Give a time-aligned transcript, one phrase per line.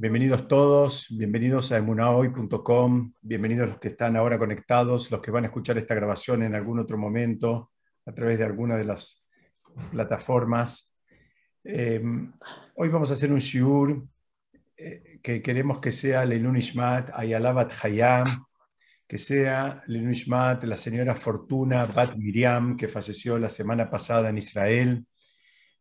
[0.00, 5.48] Bienvenidos todos, bienvenidos a emunahoy.com, bienvenidos los que están ahora conectados, los que van a
[5.48, 7.72] escuchar esta grabación en algún otro momento
[8.06, 9.26] a través de alguna de las
[9.90, 10.96] plataformas.
[11.64, 12.00] Eh,
[12.76, 14.06] hoy vamos a hacer un shiur
[14.76, 18.26] eh, que queremos que sea Lenunishmat Ayalabat Hayam,
[19.04, 25.04] que sea Lenunishmat la señora Fortuna Bat Miriam, que falleció la semana pasada en Israel,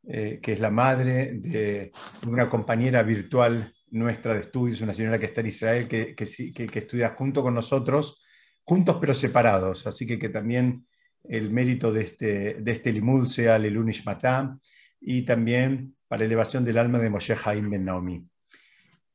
[0.08, 1.92] eh, que es la madre de
[2.26, 7.10] una compañera virtual nuestra de estudios, una señora que está en Israel, que, que, estudia
[7.10, 8.22] junto con nosotros,
[8.64, 9.88] juntos pero separados.
[9.88, 10.86] Así que que también
[11.24, 14.60] el mérito de este, de este limud sea el Matam
[15.00, 18.26] y también para elevación del alma de Moshe Haim Ben Naomi.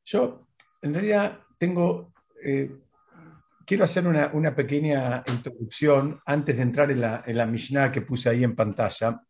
[0.05, 0.47] Yo,
[0.81, 2.13] en realidad, tengo,
[2.43, 2.71] eh,
[3.65, 8.01] quiero hacer una, una, pequeña introducción antes de entrar en la, en la Mishnah que
[8.01, 9.21] puse ahí en pantalla.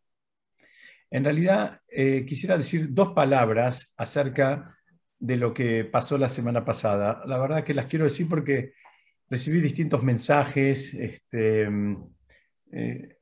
[1.10, 4.76] En realidad, eh, quisiera decir dos palabras acerca
[5.18, 7.22] de lo que pasó la semana pasada.
[7.26, 8.74] La verdad que las quiero decir porque
[9.28, 11.68] recibí distintos mensajes, este,
[12.72, 13.16] eh,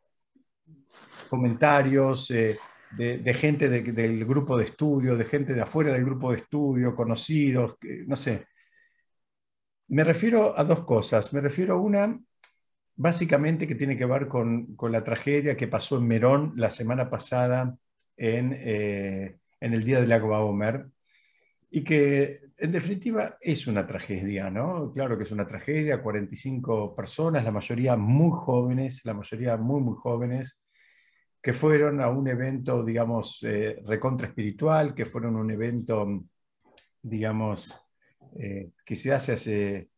[1.28, 2.58] comentarios eh,
[2.96, 7.76] de, gente del grupo de estudio, de gente de afuera del grupo de estudio, conocidos,
[8.06, 8.46] no sé.
[9.88, 11.32] Me refiero a dos cosas.
[11.32, 12.18] Me refiero a una,
[12.96, 17.76] básicamente, que tiene que ver con, la tragedia que pasó en Merón la semana pasada
[18.16, 20.86] en, eh, en el Día del Agua Omer,
[21.74, 24.92] y que en definitiva es una tragedia, ¿no?
[24.92, 29.96] Claro que es una tragedia, 45 personas, la mayoría muy jóvenes, la mayoría muy, muy
[29.96, 30.60] jóvenes,
[31.40, 36.24] que fueron a un evento, digamos, eh, recontra espiritual, que fueron un evento,
[37.00, 37.74] digamos,
[38.38, 39.88] eh, que se hace hace,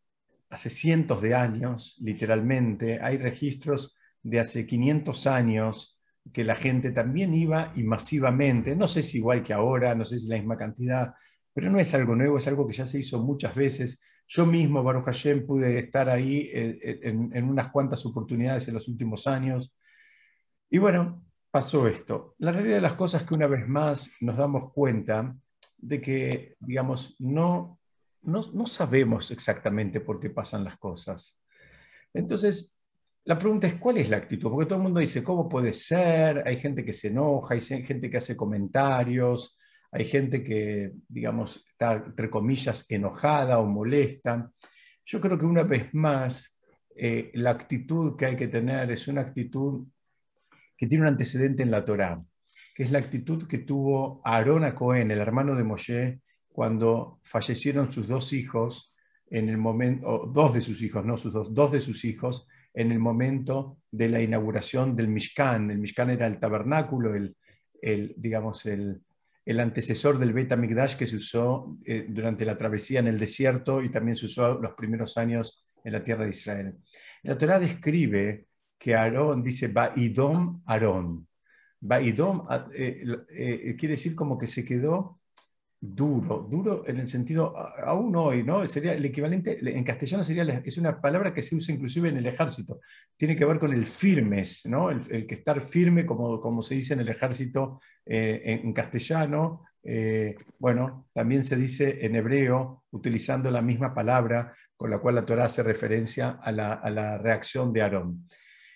[0.50, 3.00] hace cientos de años, literalmente.
[3.00, 6.00] Hay registros de hace 500 años
[6.32, 10.20] que la gente también iba y masivamente, no sé si igual que ahora, no sé
[10.20, 11.12] si la misma cantidad,
[11.54, 14.04] pero no es algo nuevo, es algo que ya se hizo muchas veces.
[14.26, 18.88] Yo mismo, Baruch Hashem, pude estar ahí eh, eh, en, unas cuantas oportunidades en los
[18.88, 19.72] últimos años.
[20.68, 22.34] Y bueno, pasó esto.
[22.38, 25.36] La realidad de las cosas es que una vez más nos damos cuenta
[25.78, 27.78] de que, digamos, no,
[28.22, 31.40] no, no sabemos exactamente por qué pasan las cosas.
[32.12, 32.76] Entonces,
[33.26, 34.50] la pregunta es, ¿cuál es la actitud?
[34.50, 36.42] Porque todo el mundo dice, ¿cómo puede ser?
[36.48, 39.56] Hay gente que se enoja, hay gente que hace comentarios,
[39.94, 44.50] hay gente que, digamos, está, entre comillas, enojada o molesta.
[45.06, 46.60] Yo creo que una vez más,
[46.96, 49.86] eh, la actitud que hay que tener es una actitud
[50.76, 52.20] que tiene un antecedente en la Torá,
[52.74, 57.92] que es la actitud que tuvo Aarón a Cohen, el hermano de Moshe, cuando fallecieron
[57.92, 58.90] sus dos hijos,
[59.30, 62.90] en el momento, dos de sus hijos, no sus dos, dos de sus hijos, en
[62.90, 65.70] el momento de la inauguración del Mishkan.
[65.70, 67.36] El Mishkan era el tabernáculo, el,
[67.80, 69.00] el digamos, el,
[69.44, 73.82] el antecesor del Beta Mikdash que se usó eh, durante la travesía en el desierto
[73.82, 76.74] y también se usó los primeros años en la tierra de Israel.
[77.22, 78.46] La Torah describe
[78.78, 81.28] que Aarón dice Ba'idom Aarón.
[81.80, 85.20] Ba'idom eh, eh, quiere decir como que se quedó
[85.92, 88.66] duro, duro en el sentido, aún hoy, ¿no?
[88.66, 92.26] Sería el equivalente, en castellano sería, es una palabra que se usa inclusive en el
[92.26, 92.80] ejército,
[93.16, 94.90] tiene que ver con el firmes, ¿no?
[94.90, 100.36] El, que estar firme, como, como se dice en el ejército eh, en, castellano, eh,
[100.58, 105.44] bueno, también se dice en hebreo, utilizando la misma palabra con la cual la Torah
[105.44, 108.26] hace referencia a la, reacción de Aarón.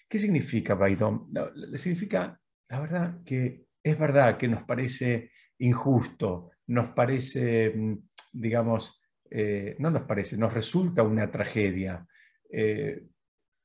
[0.09, 1.33] ¿Qué significa Baidom?
[1.77, 7.99] significa, la verdad, que es verdad que nos parece injusto, nos parece, mm,
[8.33, 12.07] digamos, eh, no nos parece, nos resulta una tragedia.
[12.51, 13.05] Eh,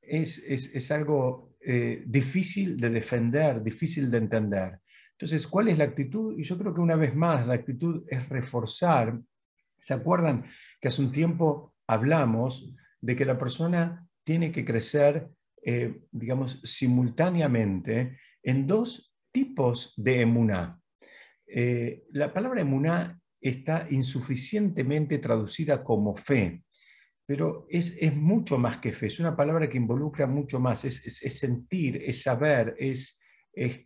[0.02, 4.80] es, algo eh, difícil de defender, difícil de entender.
[5.12, 6.38] Entonces, ¿cuál es la actitud?
[6.38, 9.20] Y yo creo que una vez más la actitud es reforzar.
[9.80, 10.46] ¿Se acuerdan
[10.82, 15.30] que hace un tiempo hablamos de que la persona tiene que crecer,
[16.12, 20.83] digamos, simultáneamente en dos tipos de emuná?
[21.56, 26.64] Eh, la palabra emuná está insuficientemente traducida como fe,
[27.28, 31.04] pero es, mucho más que fe, es una palabra que involucra mucho más, es,
[31.38, 33.20] sentir, es saber, es,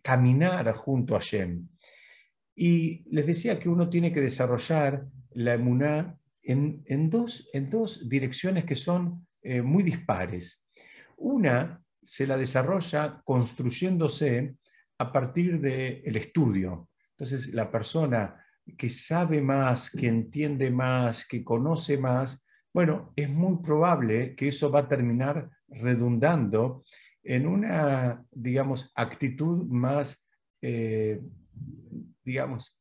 [0.02, 1.68] caminar junto a Shem.
[2.56, 7.50] Y les decía que uno tiene que desarrollar la emuná en, dos,
[8.08, 10.64] direcciones que son eh, muy dispares.
[11.18, 14.56] Una se la desarrolla construyéndose
[14.96, 16.88] a partir del estudio,
[17.18, 18.44] entonces, la persona
[18.76, 24.70] que sabe más, que entiende más, que conoce más, bueno, es muy probable que eso
[24.70, 26.84] va a terminar redundando
[27.24, 30.28] en una, digamos, actitud más,
[30.62, 31.20] eh,
[32.24, 32.78] digamos,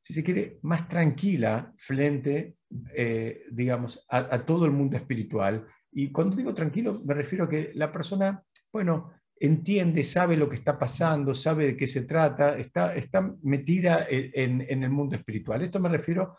[0.00, 2.56] si se quiere, más tranquila frente,
[2.94, 5.66] eh, digamos, a, todo el mundo espiritual.
[5.90, 10.56] Y cuando digo tranquilo, me refiero a que la persona, bueno, entiende, sabe lo que
[10.56, 15.62] está pasando, sabe de qué se trata, está, está metida en, el mundo espiritual.
[15.62, 16.36] Esto me refiero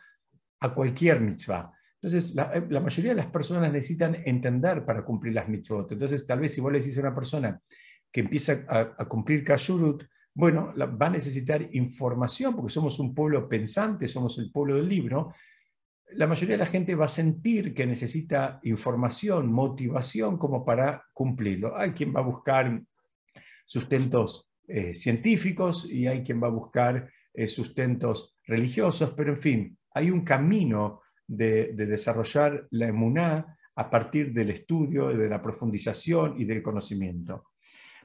[0.60, 1.72] a cualquier mitzvah.
[2.02, 5.92] Entonces, la, eh, mayoría de las personas necesitan entender para cumplir las mitzvot.
[5.92, 7.60] Entonces, tal vez si vos le decís a una persona
[8.12, 10.04] que empieza a, cumplir Kashurut,
[10.34, 15.34] bueno, va a necesitar información, porque somos un pueblo pensante, somos el pueblo del libro,
[16.14, 21.78] la mayoría de la gente va a sentir que necesita información, motivación como para cumplirlo.
[21.78, 22.82] Hay quien va a buscar
[23.70, 29.78] sustentos eh, científicos y hay quien va a buscar eh, sustentos religiosos, pero en fin,
[29.94, 36.46] hay un camino de, desarrollar la emuná a partir del estudio, de la profundización y
[36.46, 37.52] del conocimiento.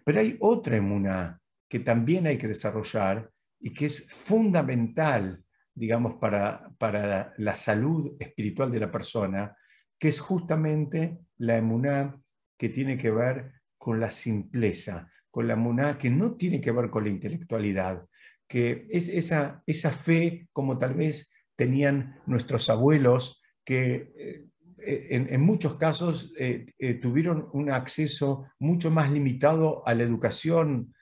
[0.05, 5.43] Pero hay otra emuná que también hay que desarrollar y que es fundamental,
[5.75, 9.57] digamos, para, para la salud espiritual de la persona,
[9.99, 12.21] que es justamente la emuná
[12.59, 16.91] que tiene que ver con la simpleza, con la emuná que no tiene que ver
[16.91, 18.07] con la intelectualidad,
[18.47, 25.75] que es esa, esa fe como tal vez tenían nuestros abuelos que eh, en, muchos
[25.75, 30.95] casos eh, eh, tuvieron un acceso mucho más limitado a la educación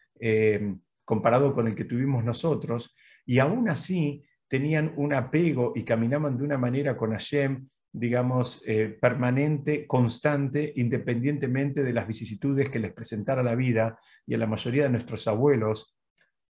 [1.05, 2.97] comparado con el que tuvimos nosotros,
[3.27, 8.63] y aún así tenían un apego y caminaban de una manera con Hashem, digamos,
[9.01, 14.85] permanente, constante, independientemente de las vicisitudes que les presentara la vida, y a la mayoría
[14.85, 15.95] de nuestros abuelos,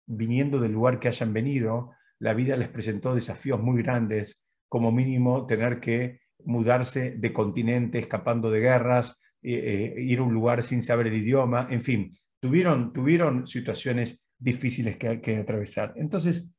[0.05, 5.47] viniendo del lugar que hayan venido, la vida les presentó desafíos muy grandes, como mínimo
[5.47, 10.81] tener que mudarse de continente escapando de guerras, eh, eh, ir a un lugar sin
[10.81, 15.93] saber el idioma, en fin, tuvieron, tuvieron situaciones difíciles que atravesar.
[15.95, 16.55] Entonces,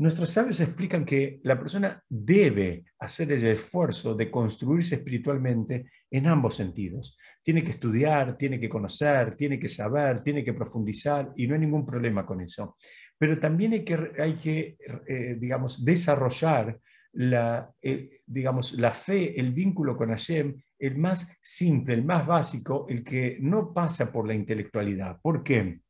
[0.00, 6.56] nuestros sabios explican que la persona debe hacer el esfuerzo de construirse espiritualmente en ambos
[6.56, 7.16] sentidos.
[7.42, 11.60] Tiene que estudiar, tiene que conocer, tiene que saber, tiene que profundizar y no hay
[11.60, 12.76] ningún problema con eso
[13.20, 16.80] pero también hay que, hay que eh, digamos, desarrollar
[17.12, 22.86] la, eh, digamos, la fe, el vínculo con Hashem, el más simple, el más básico,
[22.88, 25.20] el que no pasa por la intelectualidad.
[25.20, 25.82] ¿Por qué?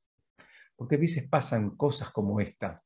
[0.75, 2.85] Porque a veces pasan cosas como estas.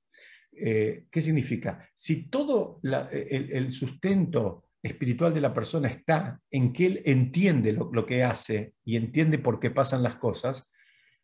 [0.56, 1.89] Eh, ¿Qué significa?
[1.95, 8.23] Si todo el, sustento espiritual de la persona está en que él entiende lo, que
[8.23, 10.71] hace y entiende por qué pasan las cosas,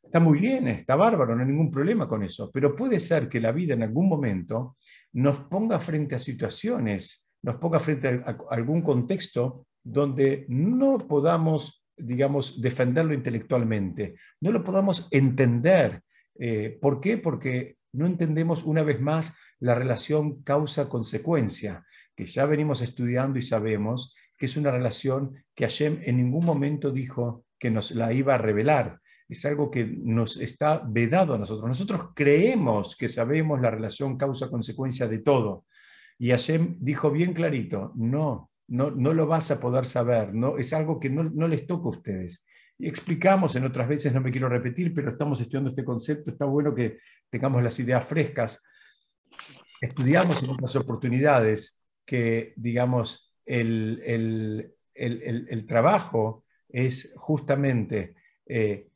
[0.03, 3.39] Está muy bien, está bárbaro, no hay ningún problema con eso, pero puede ser que
[3.39, 4.77] la vida en algún momento
[5.13, 12.61] nos ponga frente a situaciones, nos ponga frente a, algún contexto donde no podamos, digamos,
[12.61, 16.03] defenderlo intelectualmente, no lo podamos entender.
[16.37, 17.19] Eh, ¿Por qué?
[17.19, 21.85] Porque no entendemos una vez más la relación causa-consecuencia,
[22.17, 26.91] que ya venimos estudiando y sabemos que es una relación que Hashem en ningún momento
[26.91, 29.01] dijo que nos la iba a revelar
[29.31, 31.69] es algo que nos está vedado a nosotros.
[31.69, 35.67] Nosotros creemos que sabemos la relación causa-consecuencia de todo.
[36.19, 40.73] Y Hashem dijo bien clarito, no, no, no lo vas a poder saber, no, es
[40.73, 42.45] algo que no, no les toca a ustedes.
[42.83, 46.75] Explicamos en otras veces, no me quiero repetir, pero estamos estudiando este concepto, está bueno
[46.75, 46.99] que
[47.31, 48.63] tengamos las ideas frescas.
[49.81, 58.15] Estudiamos en otras oportunidades que, digamos, el, el, el, el trabajo es justamente
[58.47, 58.90] eh,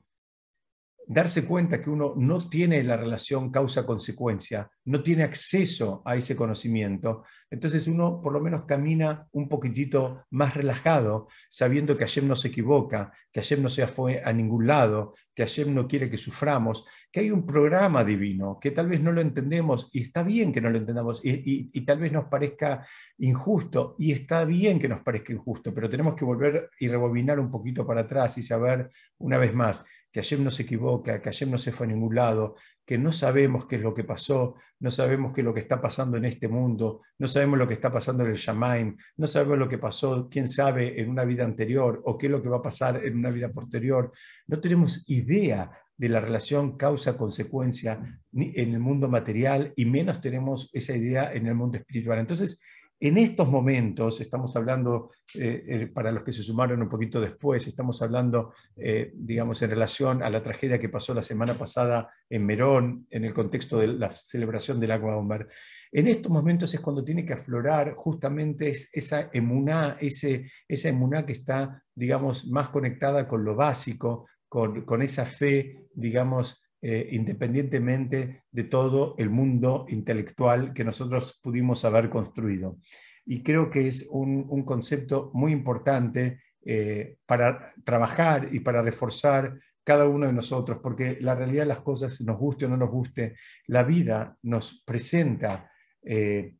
[1.07, 7.25] darse cuenta que uno no tiene la relación causa-consecuencia, no tiene acceso a ese conocimiento,
[7.51, 12.49] entonces uno por lo menos camina un poquitito más relajado, sabiendo que Hashem no se
[12.49, 16.87] equivoca, que Hashem no se fue a ningún lado, que Hashem no quiere que suframos,
[17.11, 20.61] que hay un programa divino, que tal vez no lo entendemos y está bien que
[20.61, 22.87] no lo entendamos y, y tal vez nos parezca
[23.19, 27.51] injusto y está bien que nos parezca injusto, pero tenemos que volver y rebobinar un
[27.51, 31.51] poquito para atrás y saber una vez más que Hashem no se equivoca, que Hashem
[31.51, 32.55] no se fue a ningún lado,
[32.87, 35.81] que no sabemos qué es lo que pasó, no sabemos qué es lo que está
[35.81, 39.59] pasando en este mundo, no sabemos lo que está pasando en el Shamaim, no sabemos
[39.59, 42.59] lo que pasó, quién sabe, en una vida anterior o qué es lo que va
[42.59, 44.13] a pasar en una vida posterior.
[44.47, 50.95] No tenemos idea de la relación causa-consecuencia en el mundo material y menos tenemos esa
[50.95, 52.21] idea en el mundo espiritual.
[52.21, 52.63] Entonces,
[53.01, 57.67] en estos momentos, estamos hablando, eh, eh, para los que se sumaron un poquito después,
[57.67, 62.47] estamos hablando, eh, digamos, en relación a la tragedia que pasó la semana pasada en
[62.47, 65.49] Merón, en el contexto de la celebración del Agua Bomber.
[65.93, 71.35] En estos momentos es cuando tiene que aflorar justamente esa emuná, ese, esa emuná que
[71.35, 78.65] está, digamos, más conectada con lo básico, con, con esa fe, digamos, eh, independientemente de
[78.65, 82.77] todo el mundo intelectual que nosotros pudimos haber construido.
[83.25, 90.07] Y creo que es un, concepto muy importante eh, para trabajar y para reforzar cada
[90.07, 93.35] uno de nosotros, porque la realidad de las cosas, nos guste o no nos guste,
[93.69, 95.73] la vida nos presenta
[96.03, 96.57] eh,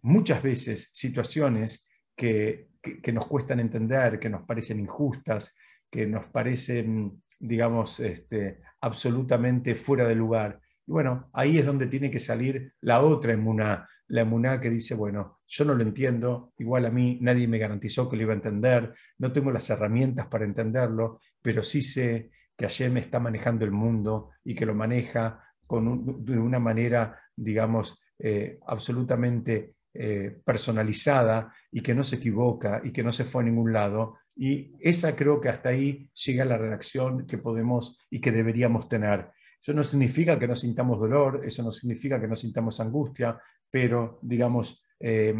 [0.00, 2.68] muchas veces situaciones que,
[3.12, 5.54] nos cuestan entender, que nos parecen injustas,
[5.90, 10.60] que nos parecen, digamos, este, absolutamente fuera de lugar.
[10.86, 14.94] Y bueno, ahí es donde tiene que salir la otra emuná, la emuná que dice,
[14.94, 18.36] bueno, yo no lo entiendo, igual a mí nadie me garantizó que lo iba a
[18.36, 23.70] entender, no tengo las herramientas para entenderlo, pero sí sé que Hashem está manejando el
[23.70, 31.80] mundo y que lo maneja con de una manera, digamos, eh, absolutamente eh, personalizada y
[31.80, 34.18] que no se equivoca y que no se fue a ningún lado.
[34.38, 39.30] Y esa creo que hasta ahí llega la redacción que podemos y que deberíamos tener.
[39.60, 43.36] Eso no significa que no sintamos dolor, eso no significa que no sintamos angustia,
[43.68, 45.34] pero digamos, eh,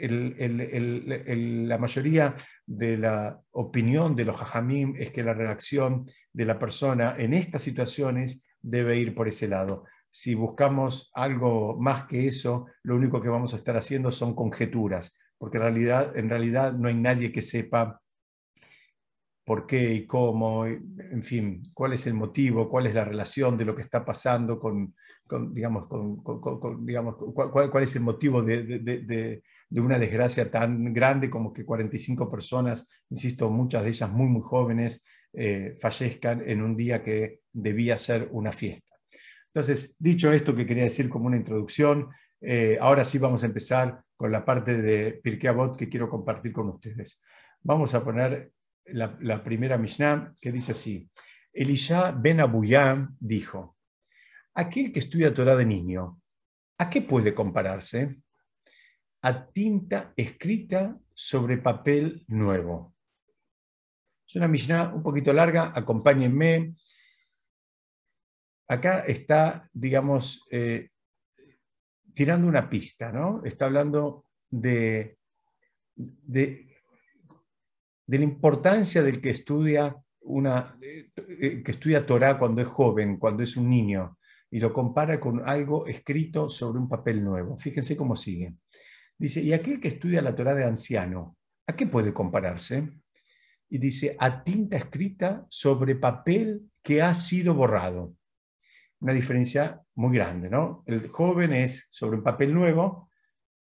[0.00, 2.34] la mayoría
[2.66, 7.62] de la opinión de los hajamim es que la reacción de la persona en estas
[7.62, 9.84] situaciones debe ir por ese lado
[10.18, 15.18] si buscamos algo más que eso, lo único que vamos a estar haciendo son conjeturas,
[15.36, 18.00] porque en realidad, en realidad no hay nadie que sepa
[19.46, 23.64] por qué y cómo, en fin, cuál es el motivo, cuál es la relación de
[23.64, 24.92] lo que está pasando con,
[25.52, 25.86] digamos,
[26.80, 33.48] digamos cuál, es el motivo de, una desgracia tan grande como que 45 personas, insisto,
[33.48, 38.50] muchas de ellas muy, muy jóvenes, eh, fallezcan en un día que debía ser una
[38.50, 38.96] fiesta.
[39.46, 42.08] Entonces, dicho esto que quería decir como una introducción,
[42.40, 46.52] eh, ahora sí vamos a empezar con la parte de Pirkei Avot que quiero compartir
[46.52, 47.22] con ustedes.
[47.62, 48.50] Vamos a poner
[48.88, 51.10] la, primera Mishnah que dice así.
[51.52, 53.76] Elisha ben Abuyam dijo,
[54.54, 56.20] aquel que estudia Torah de niño,
[56.78, 58.16] ¿a qué puede compararse?
[59.22, 62.94] A tinta escrita sobre papel nuevo.
[64.26, 66.74] Es una Mishnah un poquito larga, acompáñenme
[68.68, 70.90] acá está, digamos, eh,
[72.14, 73.42] tirando una pista, ¿no?
[73.44, 75.18] Está hablando de,
[75.94, 76.75] de,
[78.06, 83.56] la importancia del que estudia una, eh, que estudia Torah cuando es joven, cuando es
[83.56, 84.18] un niño,
[84.50, 87.56] y lo compara con algo escrito sobre un papel nuevo.
[87.58, 88.54] Fíjense cómo sigue.
[89.18, 91.36] Dice, y aquel que estudia la Torah de anciano,
[91.66, 92.88] ¿a qué puede compararse?
[93.68, 98.14] Y dice, a tinta escrita sobre papel que ha sido borrado
[99.00, 100.82] una diferencia muy grande, ¿no?
[100.86, 103.10] El joven es sobre un papel nuevo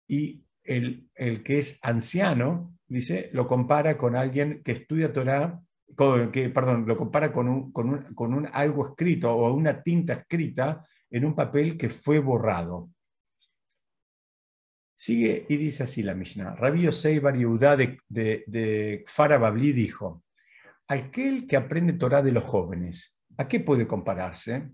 [0.07, 1.09] y el,
[1.43, 5.61] que es anciano, dice, lo compara con alguien que estudia Torah,
[6.31, 11.25] que, perdón, lo compara con, un, con, un, algo escrito o una tinta escrita en
[11.25, 12.89] un papel que fue borrado.
[14.95, 16.55] Sigue y dice así la Mishnah.
[16.55, 20.23] Rabbi Yosei Bar de, de, de Farababli dijo,
[20.87, 24.71] aquel que aprende Torah de los jóvenes, ¿a qué puede compararse?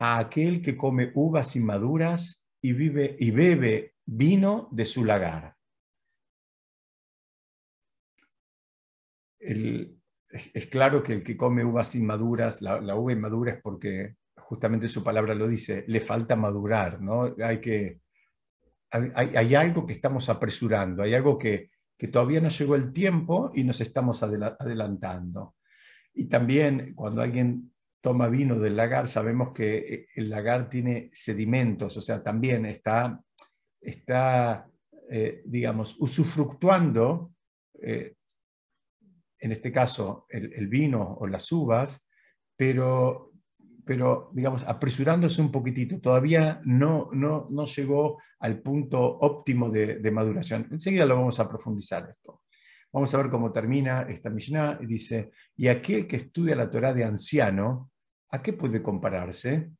[0.00, 5.54] a aquel que come uvas inmaduras y, vive, y bebe vino de su lagar.
[9.40, 14.88] Es, claro que el que come uvas inmaduras, la, la, uva inmadura es porque justamente
[14.88, 17.34] su palabra lo dice, le falta madurar, ¿no?
[17.42, 18.00] Hay, que,
[18.90, 23.64] hay, algo que estamos apresurando, hay algo que, que, todavía no llegó el tiempo y
[23.64, 25.56] nos estamos adelantando.
[26.14, 31.96] Y también cuando alguien toma vino del lagar, sabemos que eh, el lagar tiene sedimentos,
[31.96, 33.22] o sea, también está,
[33.80, 34.70] está
[35.12, 37.32] eh, digamos, usufructuando,
[37.82, 38.14] eh,
[39.40, 42.06] en este caso, el, vino o las uvas,
[42.56, 43.32] pero,
[43.84, 46.00] pero, digamos, apresurándose un poquitito.
[46.00, 50.68] Todavía no, no, no llegó al punto óptimo de, maduración.
[50.70, 52.42] Enseguida lo vamos a profundizar esto.
[52.92, 54.78] Vamos a ver cómo termina esta Mishnah.
[54.82, 57.90] Dice, y aquel que estudia la Torah de anciano,
[58.32, 59.70] ¿A qué puede compararse?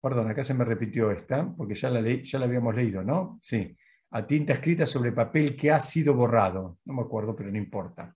[0.00, 3.38] Perdón, acá se me repitió esta, porque ya la, ya la habíamos leído, ¿no?
[3.40, 3.76] Sí,
[4.10, 6.78] a tinta escrita sobre papel que ha sido borrado.
[6.84, 8.14] No me acuerdo, pero no importa.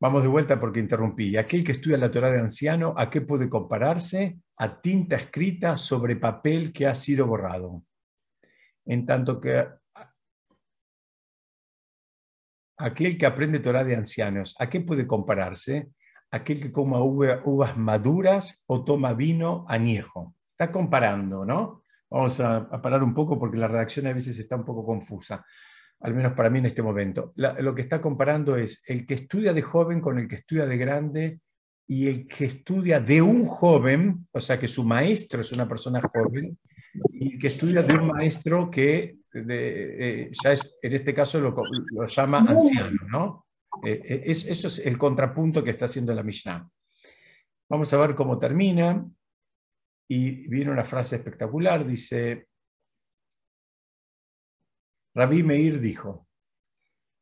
[0.00, 1.36] Vamos de vuelta porque interrumpí.
[1.36, 4.38] Aquel que estudia la Torah de anciano, ¿a qué puede compararse?
[4.58, 7.82] A tinta escrita sobre papel que ha sido borrado.
[8.84, 9.66] En tanto que
[12.78, 15.90] aquel que aprende Torah de ancianos, ¿a qué puede compararse?
[16.30, 20.34] aquel que coma uvas maduras o toma vino añejo.
[20.52, 21.82] Está comparando, ¿no?
[22.10, 25.44] Vamos a, parar un poco porque la redacción a veces está un poco confusa.
[26.00, 27.32] Al menos para mí en este momento.
[27.36, 30.76] lo que está comparando es el que estudia de joven con el que estudia de
[30.76, 31.40] grande
[31.88, 36.00] y el que estudia de un joven, o sea que su maestro es una persona
[36.02, 36.58] joven,
[37.12, 42.06] y el que estudia de un maestro que eh, ya es, en este caso lo,
[42.06, 43.46] llama anciano, ¿no?
[43.84, 46.68] Eh, eh, eso es el contrapunto que está haciendo la Mishnah.
[47.68, 49.06] Vamos a ver cómo termina.
[50.08, 52.46] Y viene una frase espectacular, dice,
[55.16, 56.28] Rabí Meir dijo,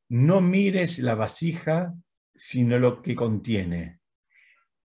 [0.09, 1.95] no mires la vasija,
[2.35, 4.01] sino lo que contiene.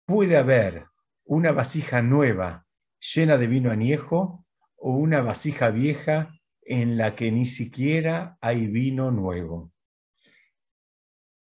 [0.04, 0.84] Puede haber
[1.24, 2.66] una vasija nueva
[3.00, 4.44] llena de vino añejo
[4.76, 9.72] o una vasija vieja en la que ni siquiera hay vino nuevo.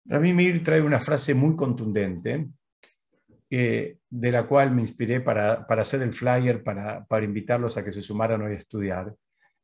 [0.04, 2.50] Rabí Meir trae una frase muy contundente
[3.50, 8.42] de la cual me inspiré para, hacer el flyer, para, invitarlos a que se sumaran
[8.42, 9.16] hoy a estudiar.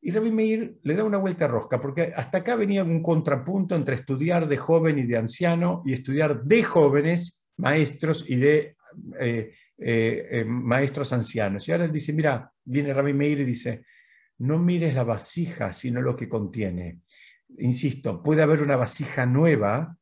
[0.02, 3.76] Y Rabbi Meir le da una vuelta a rosca, porque hasta acá venía un contrapunto
[3.76, 8.78] entre estudiar de joven y de anciano y estudiar de jóvenes, maestros y de
[9.20, 11.68] eh, eh, eh, maestros ancianos.
[11.68, 13.84] Y ahora él dice, mira, viene Rabbi Meir y dice,
[14.40, 17.02] no mires la vasija, sino lo que contiene.
[17.58, 20.00] Insisto, puede haber una vasija nueva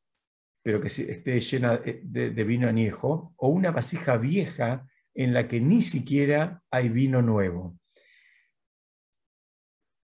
[0.68, 4.86] pero que esté llena de, vino añejo, o una vasija vieja
[5.16, 7.80] en la que ni siquiera hay vino nuevo.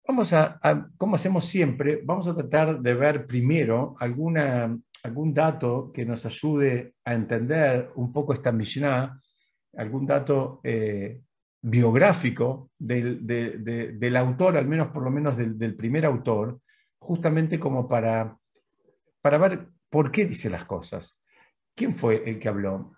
[0.10, 0.60] Vamos a,
[0.98, 6.96] como hacemos siempre, vamos a tratar de ver primero alguna, algún dato que nos ayude
[7.06, 9.22] a entender un poco esta Mishnah,
[9.78, 11.22] algún dato eh,
[11.62, 16.60] biográfico del, del, autor, al menos por lo menos del, del primer autor,
[16.98, 18.36] justamente como para,
[19.22, 21.20] para ver ¿Por qué dice las cosas?
[21.76, 22.94] ¿Quién fue el que habló?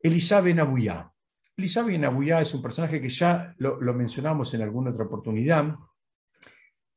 [0.00, 1.10] Elisha Ben Abuyá.
[1.56, 5.76] Elisha Ben Abuyá es un personaje que ya lo, mencionamos en alguna otra oportunidad.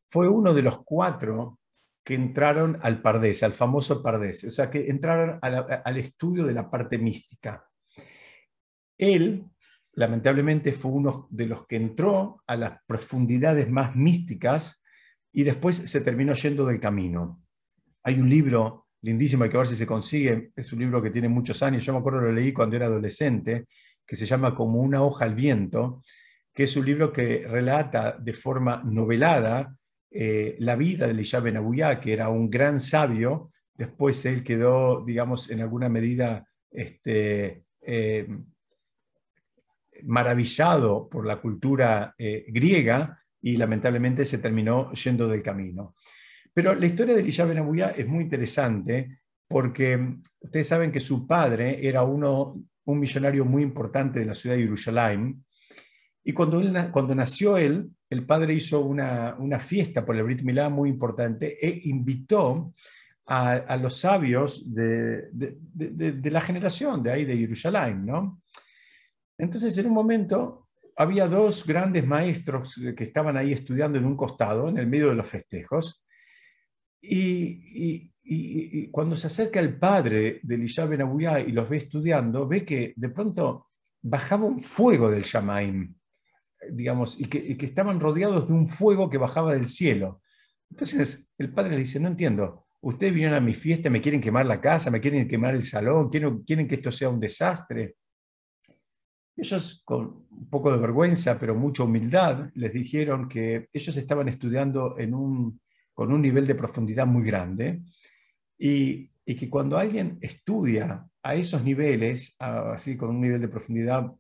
[0.08, 1.60] Fue uno de los cuatro
[2.04, 6.70] que entraron al Pardés, al famoso Pardés, o sea, que entraron al estudio de la
[6.70, 7.66] parte mística.
[8.98, 9.46] Él,
[9.94, 14.84] lamentablemente, fue uno de los que entró a las profundidades más místicas
[15.32, 17.42] y después se terminó yendo del camino.
[18.04, 20.52] Hay un libro lindísimo, hay que ver si se consigue.
[20.56, 21.86] Es un libro que tiene muchos años.
[21.86, 23.66] Yo me acuerdo lo leí cuando era adolescente,
[24.06, 26.02] que se llama Como una hoja al viento,
[26.54, 29.76] que es un libro que relata de forma novelada
[30.16, 31.60] eh, la vida de Elisha Ben
[32.00, 33.52] que era un gran sabio.
[33.74, 38.28] Después él quedó, digamos, en alguna medida este, eh,
[40.04, 45.96] maravillado por la cultura eh, griega y lamentablemente se terminó yendo del camino.
[46.54, 47.58] Pero la historia de Elisha Ben
[47.98, 54.20] es muy interesante porque ustedes saben que su padre era uno, un millonario muy importante
[54.20, 55.44] de la ciudad de Jerusalén.
[56.24, 60.90] Y cuando, cuando nació él, el padre hizo una, fiesta por el Brit Milá muy
[60.90, 62.74] importante e invitó
[63.26, 65.30] a, los sabios de,
[66.24, 68.06] la generación de ahí de Jerusalén.
[69.38, 74.70] Entonces, en un momento, había dos grandes maestros que estaban ahí estudiando en un costado,
[74.70, 76.04] en el medio de los festejos,
[77.02, 78.12] y,
[78.92, 81.02] cuando se acerca el padre de Elisha Ben
[81.46, 83.68] y los ve estudiando, ve que de pronto
[84.02, 85.94] bajaba un fuego del Shamaim,
[86.72, 90.22] digamos, y que, estaban rodeados de un fuego que bajaba del cielo.
[90.70, 94.46] Entonces el padre le dice, no entiendo, ustedes vinieron a mi fiesta, me quieren quemar
[94.46, 97.96] la casa, me quieren quemar el salón, quieren, que esto sea un desastre.
[99.36, 104.96] Ellos, con un poco de vergüenza, pero mucha humildad, les dijeron que ellos estaban estudiando
[105.94, 107.82] con un nivel de profundidad muy grande
[108.58, 114.14] y, que cuando alguien estudia a esos niveles, así con un nivel de profundidad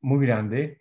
[0.00, 0.80] muy grande,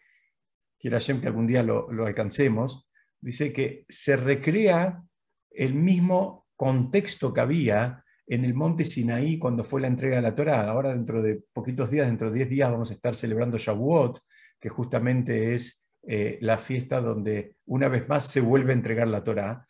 [0.86, 2.88] quiera que algún día lo, alcancemos,
[3.20, 5.02] dice que se recrea
[5.50, 10.36] el mismo contexto que había en el monte Sinaí cuando fue la entrega de la
[10.36, 10.70] Torá.
[10.70, 14.20] Ahora dentro de poquitos días, dentro de 10 días, vamos a estar celebrando Shavuot,
[14.60, 19.24] que justamente es eh, la fiesta donde una vez más se vuelve a entregar la
[19.24, 19.66] Torá.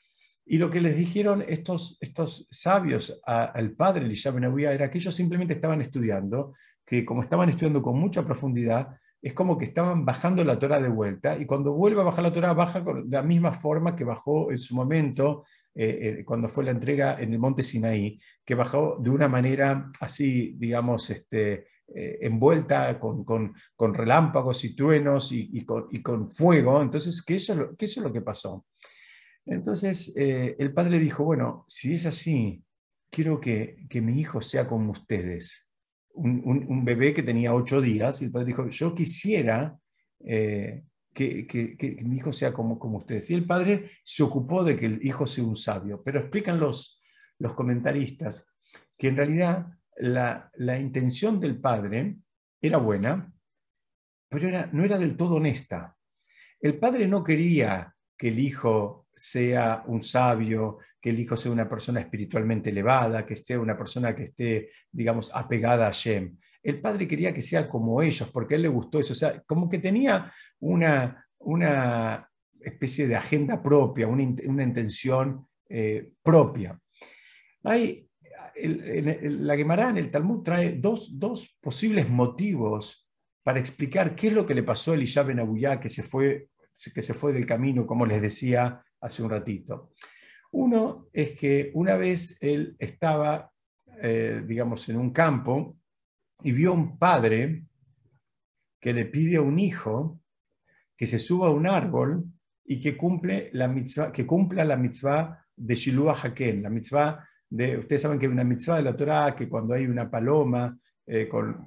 [0.45, 5.15] Y lo que les dijeron estos, estos sabios al padre Elisha Ben era que ellos
[5.15, 10.43] simplemente estaban estudiando, que como estaban estudiando con mucha profundidad, es como que estaban bajando
[10.43, 13.53] la Torah de vuelta, y cuando vuelve a bajar la Torah, baja de la misma
[13.53, 17.63] forma que bajó en su momento, eh, eh, cuando fue la entrega en el monte
[17.63, 24.75] Sinaí, que bajó de una manera así, digamos, este, eh, envuelta con, con, relámpagos y
[24.75, 26.81] truenos y, con, y, con, fuego.
[26.81, 28.65] Entonces, que eso, que eso es lo que pasó.
[29.45, 32.65] Entonces el padre dijo, bueno, si es así,
[33.15, 35.64] quiero que, mi hijo sea como ustedes.
[36.17, 39.77] Un, bebé que tenía ocho días, y el padre dijo, yo quisiera
[40.25, 43.29] eh, que, mi hijo sea como, como ustedes.
[43.31, 46.99] Y el padre se ocupó de que el hijo sea un sabio, pero explican los,
[47.39, 48.47] los comentaristas
[48.97, 52.17] que en realidad la, intención del padre
[52.61, 53.33] era buena,
[54.29, 55.95] pero era, no era del todo honesta.
[56.59, 61.69] El padre no quería que el hijo sea un sabio, que el hijo sea una
[61.69, 66.37] persona espiritualmente elevada, que sea una persona que esté, digamos, apegada a Shem.
[66.63, 69.13] El padre quería que sea como ellos, porque él le gustó eso.
[69.13, 72.27] O sea, como que tenía una, una
[72.59, 76.79] especie de agenda propia, una, intención eh, propia.
[77.63, 78.09] Hay,
[78.63, 83.07] la Gemara en el Talmud trae dos, posibles motivos
[83.43, 85.39] para explicar qué es lo que le pasó a Elisha Ben
[85.79, 86.49] que se, fue,
[86.93, 89.91] que se fue del camino, como les decía hace un ratito.
[90.51, 93.51] Uno es que una vez él estaba,
[94.01, 95.77] eh, digamos, en un campo
[96.41, 97.65] y vio a un padre
[98.79, 100.19] que le pide a un hijo
[100.97, 102.25] que se suba a un árbol
[102.63, 103.73] y que, cumple la
[104.11, 108.77] que cumpla la mitzvah de Shiluah Haken, la mitzvah ustedes saben que hay una mitzvah
[108.77, 111.65] de la Torah que cuando hay una paloma eh, con,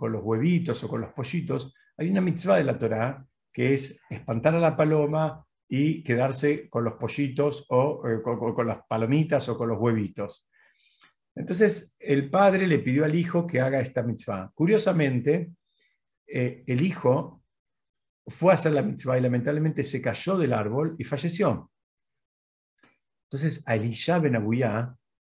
[0.00, 4.54] los huevitos o con los pollitos, hay una mitzvah de la Torah que es espantar
[4.54, 9.68] a la paloma y quedarse con los pollitos o eh, con, las palomitas o con
[9.68, 10.46] los huevitos.
[11.34, 14.52] Entonces el padre le pidió al hijo que haga esta mitzvah.
[14.54, 15.52] Curiosamente,
[16.26, 17.42] eh, el hijo
[18.26, 21.70] fue a hacer la mitzvah y lamentablemente se cayó del árbol y falleció.
[23.24, 24.36] Entonces, a Elisha Ben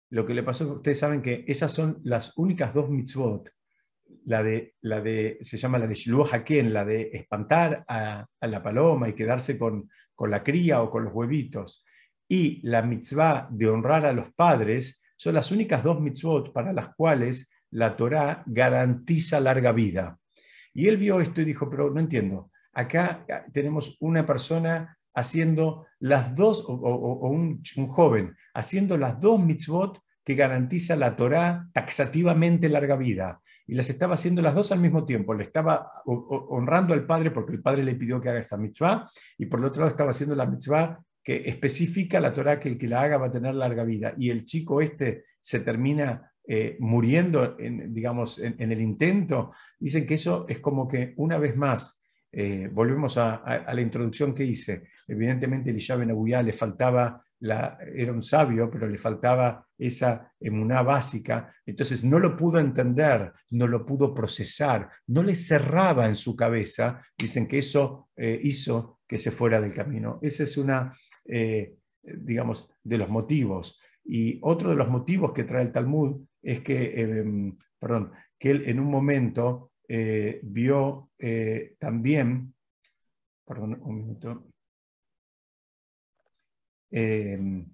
[0.10, 3.50] lo que le pasó, ustedes saben que esas son las únicas dos mitzvot,
[4.26, 8.64] la de, la de se llama la de Shiluah Haken, la de espantar a, la
[8.64, 11.86] paloma y quedarse con, con la cría o con los huevitos,
[12.28, 16.96] y la mitzvah de honrar a los padres, son las únicas dos mitzvot para las
[16.96, 20.18] cuales la Torá garantiza larga vida.
[20.74, 26.36] Y él vio esto y dijo, pero no entiendo, acá tenemos una persona haciendo las
[26.36, 33.42] dos, o, un, joven, haciendo las dos mitzvot que garantiza la Torá taxativamente larga vida.
[33.66, 35.34] Y las estaba haciendo las dos al mismo tiempo.
[35.34, 39.46] Le estaba honrando al padre porque el padre le pidió que haga esa mitzvah, y
[39.46, 42.88] por el otro lado estaba haciendo la mitzvah que especifica la Torá que el que
[42.88, 44.14] la haga va a tener larga vida.
[44.18, 49.54] Y el chico este se termina eh, muriendo, en, digamos, en, el intento.
[49.80, 54.44] Dicen que eso es como que una vez más eh, volvemos a, la introducción que
[54.44, 54.84] hice.
[55.08, 56.14] Evidentemente, Elisha Ben
[56.46, 61.54] le faltaba, la, era un sabio, pero le faltaba esa emuná básica.
[61.66, 67.02] Entonces, no lo pudo entender, no lo pudo procesar, no le cerraba en su cabeza.
[67.18, 70.20] Dicen que eso eh, hizo que se fuera del camino.
[70.22, 73.80] Ese es una, eh, digamos, de los motivos.
[74.06, 78.80] Y otro de los motivos que trae el Talmud es que, perdón, que él en
[78.80, 82.54] un momento eh, vio eh, también,
[83.46, 84.48] perdón, un minuto,
[86.94, 87.66] em,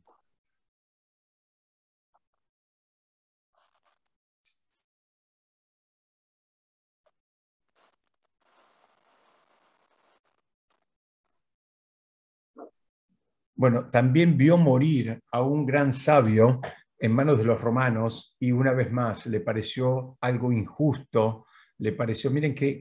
[13.55, 16.61] bueno, también vio morir a un gran sabio
[16.97, 21.45] en manos de los romanos y una vez más le pareció algo injusto
[21.79, 22.77] le pareció, miren que,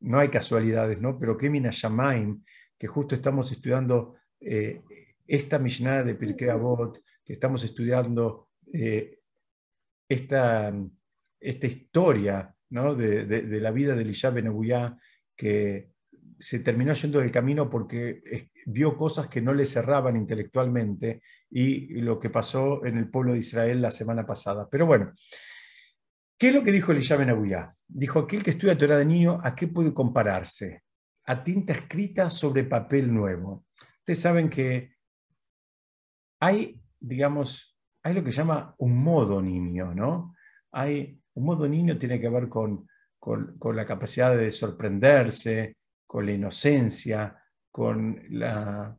[0.00, 1.18] no hay casualidades, ¿no?
[1.18, 2.42] Pero que Shamaim,
[2.78, 4.82] que justo estamos estudiando eh,
[5.26, 9.18] esta Mishnah de Pirkei Avot, que estamos estudiando eh,
[10.08, 10.72] esta,
[11.40, 12.94] esta historia ¿no?
[12.94, 14.52] de, la vida de Elisha Ben
[15.36, 15.90] que
[16.38, 22.18] se terminó yendo del camino porque vio cosas que no le cerraban intelectualmente y lo
[22.18, 24.68] que pasó en el pueblo de Israel la semana pasada.
[24.70, 25.12] Pero bueno,
[26.38, 27.30] ¿Qué es lo que dijo Elisha Ben
[27.88, 30.82] Dijo, aquel que estudia Torah de niño, ¿a qué puede compararse?
[31.24, 33.64] A tinta escrita sobre papel nuevo.
[34.00, 34.95] Ustedes saben que
[36.40, 40.34] hay, digamos, hay lo que se llama un modo niño, ¿no?
[40.72, 42.88] Hay, un modo niño tiene que ver con,
[43.74, 47.36] la capacidad de sorprenderse, con la inocencia,
[47.70, 48.96] con la,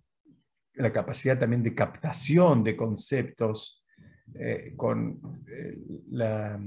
[0.93, 3.83] capacidad también de captación de conceptos,
[4.35, 5.77] eh, con eh,
[6.09, 6.59] la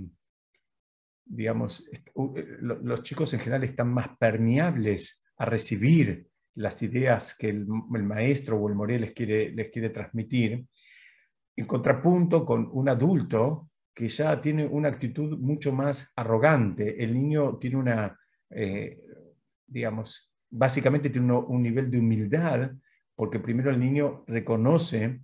[1.30, 7.66] digamos, eh, los chicos en general están más permeables a recibir las ideas que el,
[7.66, 10.66] maestro o el moré les quiere, les quiere transmitir,
[11.56, 17.02] en contrapunto con un adulto que ya tiene una actitud mucho más arrogante.
[17.02, 18.18] El niño tiene una,
[18.50, 19.00] eh,
[19.66, 22.70] digamos, básicamente tiene un nivel de humildad,
[23.14, 25.20] porque primero el niño reconoce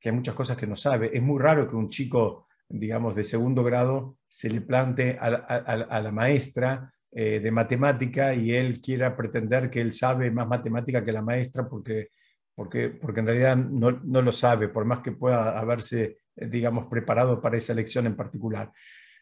[0.00, 1.10] que hay muchas cosas que no sabe.
[1.12, 6.10] Es muy raro que un chico digamos, de segundo grado se le plante a, la
[6.10, 11.20] maestra eh, de matemática y él quiera pretender que él sabe más matemática que la
[11.20, 12.08] maestra porque,
[12.54, 16.86] porque, porque en realidad no, no lo sabe, por más que pueda haberse, eh, digamos,
[16.86, 18.72] preparado para esa lección en particular.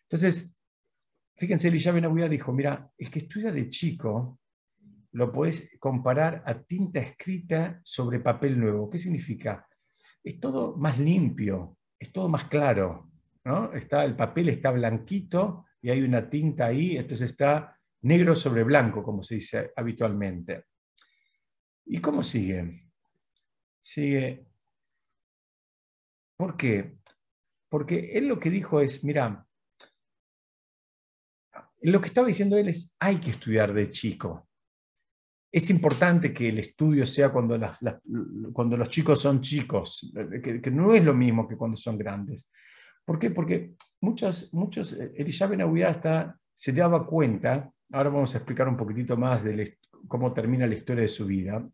[0.03, 0.57] Entonces,
[1.35, 4.38] fíjense, Elisha Benabuya dijo, mira, el que estudia de chico
[5.11, 8.88] lo puedes comparar a tinta escrita sobre papel nuevo.
[8.88, 9.66] ¿Qué significa?
[10.22, 13.11] Es todo más limpio, es todo más claro.
[13.44, 13.72] ¿no?
[13.72, 19.02] Está, el papel está blanquito y hay una tinta ahí, entonces está negro sobre blanco,
[19.02, 20.66] como se dice habitualmente.
[21.86, 22.90] ¿Y cómo sigue?
[23.80, 24.46] Sigue.
[26.36, 26.98] ¿Por qué?
[27.68, 29.46] Porque él lo que dijo es, mira,
[31.82, 34.48] lo que estaba diciendo él es, hay que estudiar de chico.
[35.52, 37.58] Es importante que el estudio sea cuando,
[38.52, 42.50] cuando los chicos son chicos, que, no es lo mismo que cuando son grandes.
[43.04, 43.30] ¿Por qué?
[43.30, 49.16] Porque muchos, muchos, Elisha Benahuya está se daba cuenta, ahora vamos a explicar un poquitito
[49.16, 51.66] más de cómo termina la historia de su vida,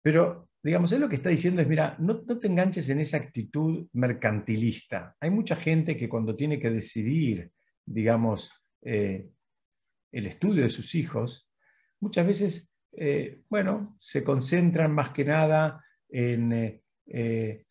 [0.00, 3.88] pero digamos, él lo que está diciendo es, mira, no, te enganches en esa actitud
[3.94, 5.16] mercantilista.
[5.18, 7.50] Hay mucha gente que cuando tiene que decidir,
[7.84, 8.48] digamos,
[8.82, 9.28] eh,
[10.12, 11.50] el estudio de sus hijos,
[11.98, 17.64] muchas veces, eh, bueno, se concentran más que nada en, eh,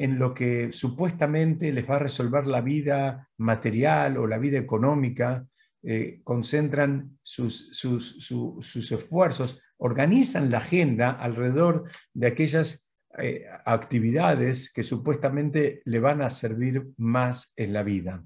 [0.00, 5.46] en lo que supuestamente les va a resolver la vida material o la vida económica,
[5.82, 7.70] eh, concentran sus,
[8.74, 16.82] esfuerzos, organizan la agenda alrededor de aquellas eh, actividades que supuestamente le van a servir
[16.96, 18.24] más en la vida.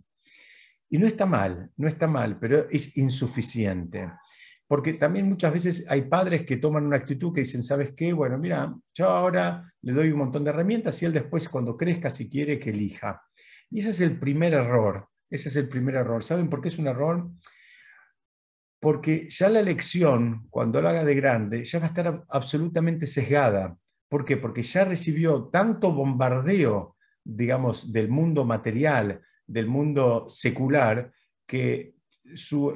[0.89, 4.13] Y no está mal, no está mal, pero es insuficiente.
[4.67, 8.13] Porque también muchas veces hay padres que toman una actitud que dicen, ¿sabes qué?
[8.13, 12.11] Bueno, mira, yo ahora le doy un montón de herramientas y él después cuando crezca,
[12.11, 13.23] si quiere, que elija.
[13.71, 16.23] Y ese es el primer error, ese es el primer error.
[16.23, 17.29] ¿Saben por qué es un error?
[18.81, 23.77] Porque ya la elección, cuando lo haga de grande, ya va a estar absolutamente sesgada.
[24.09, 24.37] ¿Por qué?
[24.37, 31.11] Porque ya recibió tanto bombardeo, digamos, del mundo material, del mundo secular,
[31.47, 31.95] que
[32.35, 32.73] su,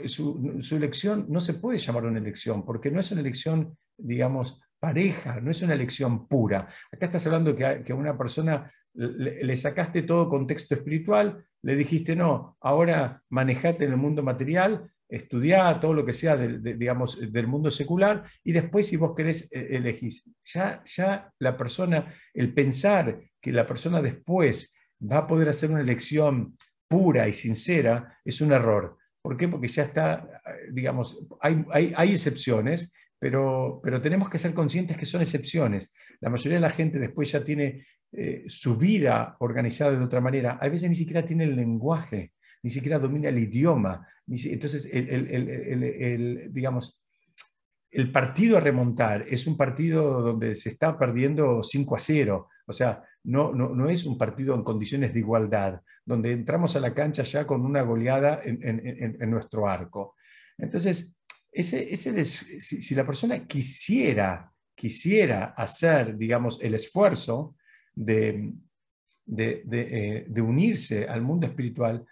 [0.73, 5.51] elección no se puede llamar una elección, porque no es una elección, digamos, pareja, no
[5.51, 6.69] es una elección pura.
[6.93, 12.15] Acá estás hablando que a, que una persona le, sacaste todo contexto espiritual, le dijiste,
[12.15, 17.47] no, ahora manejate en el mundo material, estudiá todo lo que sea del, digamos, del
[17.47, 20.31] mundo secular, y después si vos querés eh, elegís.
[20.45, 25.81] Ya, ya la persona, el pensar que la persona después va a poder hacer una
[25.81, 26.57] elección
[26.89, 28.98] pura y sincera, es un error.
[29.23, 29.49] ¿Por qué?
[29.49, 35.23] Porque ya está, digamos, hay, hay, excepciones, pero, pero, tenemos que ser conscientes que son
[35.23, 35.93] excepciones.
[36.21, 40.59] La mayoría de la gente después ya tiene eh, su vida organizada de otra manera.
[40.61, 44.07] A veces ni siquiera tiene el lenguaje, ni siquiera domina el idioma.
[44.27, 47.01] entonces, el, digamos,
[47.91, 52.49] el partido a remontar es un partido donde se está perdiendo 5 a 0.
[52.67, 56.95] O sea, no, no, es un partido en condiciones de igualdad, donde entramos a la
[56.95, 60.17] cancha ya con una goleada en, nuestro arco.
[60.59, 61.15] Entonces,
[61.51, 67.57] ese, ese si, la persona quisiera, quisiera hacer, digamos, el esfuerzo
[67.95, 68.53] de,
[69.37, 72.05] eh, de, unirse al mundo espiritual,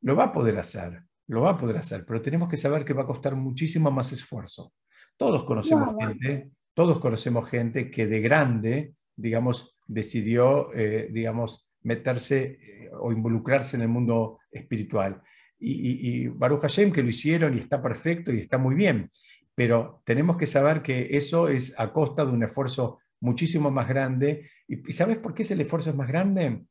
[0.00, 2.94] lo va a poder hacer, lo va a poder hacer, pero tenemos que saber que
[2.94, 4.72] va a costar muchísimo más esfuerzo.
[5.16, 12.90] Todos conocemos gente, todos conocemos gente que de grande, digamos, decidió, eh, digamos, meterse eh,
[12.92, 15.22] o involucrarse en el mundo espiritual.
[15.58, 19.10] Y, y, Baruch Hashem que lo hicieron y está perfecto y está muy bien,
[19.54, 24.50] pero tenemos que saber que eso es a costa de un esfuerzo muchísimo más grande.
[24.68, 26.64] ¿Y, sabes por qué ese esfuerzo es más grande?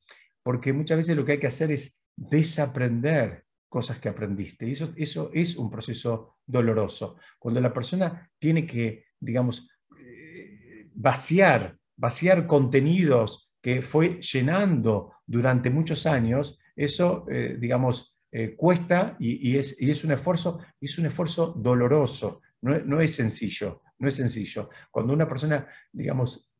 [0.44, 3.43] Porque muchas veces lo que hay que hacer es desaprender
[3.74, 4.68] cosas que aprendiste.
[4.68, 7.18] Y eso, eso es un proceso doloroso.
[7.40, 9.68] Cuando la persona tiene que, digamos,
[10.00, 19.16] eh, vaciar vaciar contenidos que fue llenando durante muchos años, eso, eh, digamos, eh, cuesta
[19.20, 24.70] y, es, es, un esfuerzo, es un esfuerzo doloroso, no, es sencillo, no es sencillo.
[24.92, 26.52] Cuando una persona, digamos,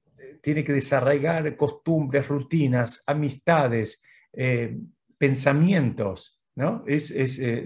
[0.42, 4.02] tiene que desarraigar costumbres, rutinas, amistades,
[5.18, 6.84] pensamientos, ¿no?
[6.88, 7.14] Es,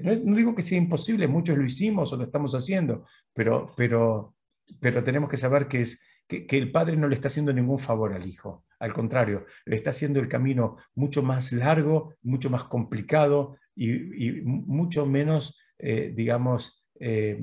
[0.04, 4.36] no, digo que sea imposible, muchos lo hicimos o lo estamos haciendo, pero, pero,
[4.80, 8.14] pero tenemos que saber que es, que, el padre no le está haciendo ningún favor
[8.14, 8.66] al hijo.
[8.80, 15.06] Al contrario, le está haciendo el camino mucho más largo, mucho más complicado y, mucho
[15.06, 17.40] menos, eh, digamos, eh,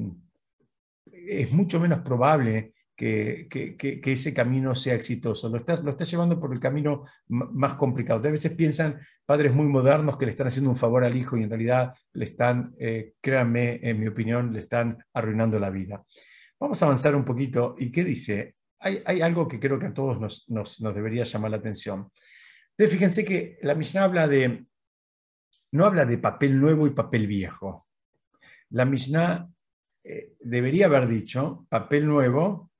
[1.07, 5.49] es mucho menos probable que, ese camino sea exitoso.
[5.49, 8.27] Lo estás, lo estás llevando por el camino más complicado.
[8.27, 11.43] A veces piensan padres muy modernos que le están haciendo un favor al hijo y
[11.43, 16.05] en realidad le están, eh, créanme, en mi opinión, le están arruinando la vida.
[16.59, 17.75] Vamos a avanzar un poquito.
[17.79, 18.55] ¿Y qué dice?
[18.79, 22.11] Hay, hay algo que creo que a todos nos, nos, nos debería llamar la atención.
[22.71, 24.67] Entonces, fíjense que la Mishnah habla de,
[25.73, 27.87] no habla de papel nuevo y papel viejo.
[28.71, 29.49] La Mishnah
[30.05, 32.71] eh, debería haber dicho papel nuevo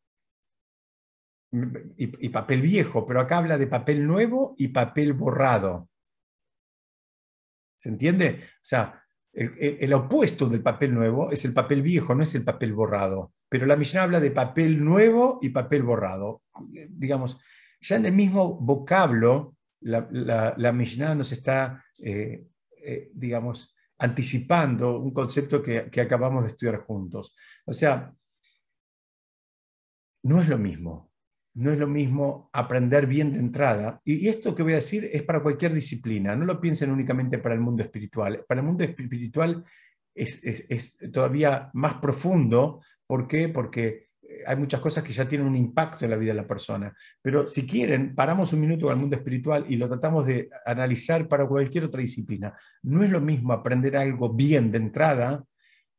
[1.97, 5.89] y, papel viejo, pero acá habla de papel nuevo y papel borrado.
[7.77, 8.41] ¿Se entiende?
[8.43, 12.73] O sea, el, opuesto del papel nuevo es el papel viejo, no es el papel
[12.73, 13.33] borrado.
[13.49, 16.43] Pero la Mishnah habla de papel nuevo y papel borrado.
[16.89, 17.39] Digamos,
[17.81, 22.47] ya en el mismo vocablo, la, la, Mishnah nos está, eh,
[22.79, 27.37] eh, digamos, anticipando un concepto que, que acabamos de estudiar juntos.
[27.67, 28.13] O sea,
[30.23, 31.14] no es lo mismo
[31.55, 34.01] no es lo mismo aprender bien de entrada.
[34.05, 37.55] Y esto que voy a decir es para cualquier disciplina, no lo piensen únicamente para
[37.55, 38.45] el mundo espiritual.
[38.47, 39.65] Para el mundo espiritual
[40.15, 42.81] es, todavía más profundo.
[43.07, 43.49] ¿Por qué?
[43.49, 46.49] Porque eh, hay muchas cosas que ya tienen un impacto en la vida de la
[46.49, 46.93] persona.
[47.23, 51.47] Pero si quieren, paramos un minuto al mundo espiritual y lo tratamos de analizar para
[51.47, 52.53] cualquier otra disciplina.
[52.83, 55.45] No es lo mismo aprender algo bien de entrada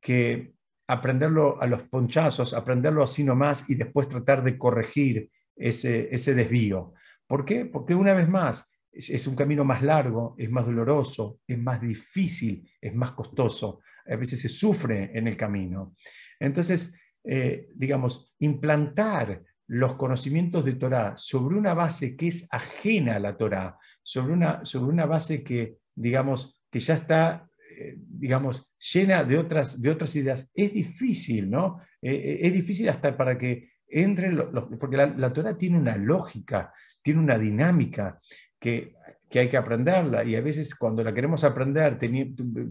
[0.01, 0.53] que
[0.87, 6.93] aprenderlo a los ponchazos, aprenderlo así nomás y después tratar de corregir ese, desvío.
[7.27, 7.65] ¿Por qué?
[7.65, 12.69] Porque una vez más, es, un camino más largo, es más doloroso, es más difícil,
[12.79, 13.81] es más costoso.
[14.07, 15.95] A veces se sufre en el camino.
[16.39, 23.19] Entonces, eh, digamos, implantar los conocimientos de Torah sobre una base que es ajena a
[23.19, 29.23] la Torah, sobre una, sobre una base que, digamos, que ya está, eh, digamos, llena
[29.23, 31.79] de otras, de otras ideas, es difícil, ¿no?
[32.01, 33.71] Eh, es difícil hasta para que
[34.03, 34.29] entre
[34.77, 38.19] porque la, la, Torah tiene una lógica, tiene una dinámica
[38.59, 38.93] que,
[39.29, 41.97] que, hay que aprenderla y a veces cuando la queremos aprender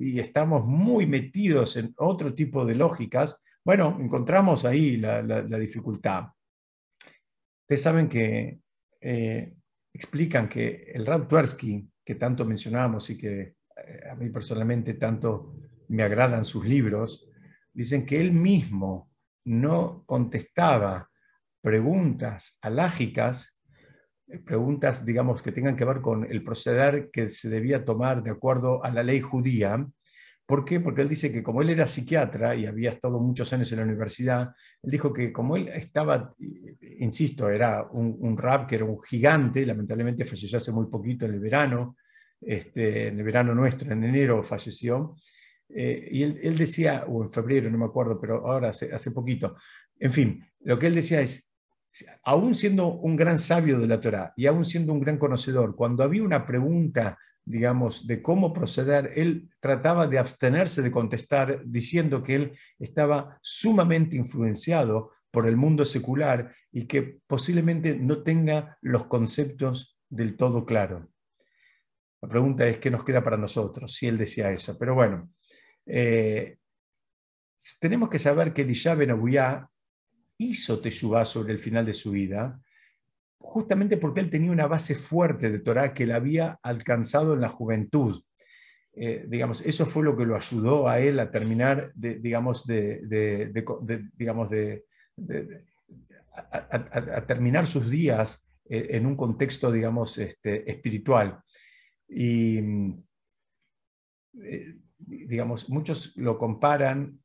[0.00, 6.24] y estamos muy metidos en otro tipo de lógicas, bueno, encontramos ahí la, la, dificultad.
[7.62, 8.60] Ustedes saben que
[9.00, 9.54] eh,
[9.94, 15.56] explican que el Rab Tversky, que tanto mencionamos y que eh, a mí personalmente tanto
[15.88, 17.30] me agradan sus libros,
[17.72, 19.10] dicen que él mismo
[19.46, 21.08] no contestaba
[21.64, 23.59] preguntas alágicas,
[24.29, 28.33] eh, preguntas, digamos, que tengan que ver con el proceder que se debía tomar de
[28.33, 29.83] acuerdo a la ley judía.
[30.44, 30.79] ¿Por qué?
[30.79, 33.85] Porque él dice que como él era psiquiatra y había estado muchos años en la
[33.85, 34.50] universidad,
[34.83, 36.35] él dijo que como él estaba,
[36.98, 41.40] insisto, era un, rap que era un gigante, lamentablemente falleció hace muy poquito en el
[41.40, 41.96] verano,
[42.42, 45.16] este, en el verano nuestro, en enero falleció,
[45.70, 49.57] eh, y él, decía, o en febrero, no me acuerdo, pero ahora hace, hace poquito,
[49.98, 51.53] en fin, lo que él decía es,
[52.24, 56.02] aún siendo un gran sabio de la Torá y aún siendo un gran conocedor, cuando
[56.02, 62.35] había una pregunta, digamos, de cómo proceder, él trataba de abstenerse de contestar, diciendo que
[62.35, 69.98] él estaba sumamente influenciado por el mundo secular y que posiblemente no tenga los conceptos
[70.09, 71.11] del todo claro.
[72.22, 73.92] La pregunta es, ¿qué nos queda para nosotros?
[73.92, 74.78] Si él decía eso.
[74.78, 75.30] Pero bueno,
[75.85, 76.57] eh,
[77.80, 79.11] tenemos que saber que Elisha Ben
[80.38, 82.61] hizo Teshuvah sobre el final de su vida,
[83.38, 87.49] justamente porque él tenía una base fuerte de Torah que le había alcanzado en la
[87.49, 88.23] juventud.
[88.97, 93.53] Eh, digamos, eso fue lo que lo ayudó a él a terminar, digamos, de,
[94.16, 94.85] digamos, de,
[96.53, 101.40] a, terminar sus días eh, en un contexto, digamos, este, espiritual.
[102.09, 102.59] Y,
[104.42, 107.20] eh, digamos, muchos lo comparan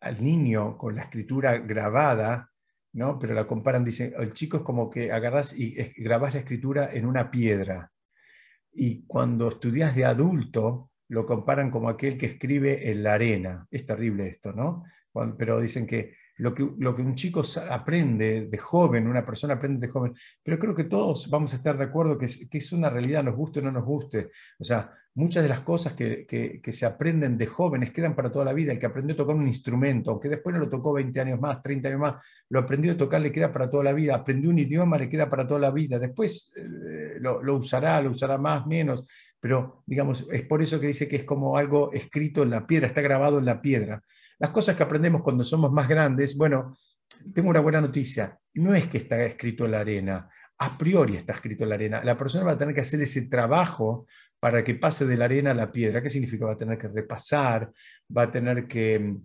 [0.00, 2.50] al niño con la escritura grabada,
[2.92, 3.18] ¿no?
[3.18, 7.06] pero la comparan, dicen, el chico es como que agarras y grabas la escritura en
[7.06, 7.90] una piedra.
[8.72, 13.66] Y cuando estudias de adulto, lo comparan como aquel que escribe en la arena.
[13.70, 14.84] Es terrible esto, ¿no?
[15.36, 19.86] Pero dicen que lo que, lo que un chico aprende de joven, una persona aprende
[19.86, 22.72] de joven, pero creo que todos vamos a estar de acuerdo que es, que es
[22.72, 24.30] una realidad, nos guste o no nos guste.
[24.58, 28.44] O sea, muchas de las cosas que, que, se aprenden de jóvenes quedan para toda
[28.44, 28.72] la vida.
[28.72, 31.62] El que aprendió a tocar un instrumento, aunque después no lo tocó 20 años más,
[31.62, 34.14] 30 años más, lo aprendió a tocar, le queda para toda la vida.
[34.14, 35.98] Aprendió un idioma, le queda para toda la vida.
[35.98, 39.06] Después eh, lo, lo usará, lo usará más, menos,
[39.40, 42.86] pero digamos, es por eso que dice que es como algo escrito en la piedra,
[42.86, 44.02] está grabado en la piedra.
[44.38, 46.76] Las cosas que aprendemos cuando somos más grandes, bueno,
[47.34, 50.30] tengo una buena noticia, no es que está escrito en la arena,
[50.60, 52.04] a priori está escrito en la arena.
[52.04, 54.06] La persona va a tener que hacer ese trabajo
[54.38, 56.02] para que pase de la arena a la piedra.
[56.02, 56.46] ¿Qué significa?
[56.46, 57.70] Va a tener que repasar,
[58.16, 59.16] va a tener que,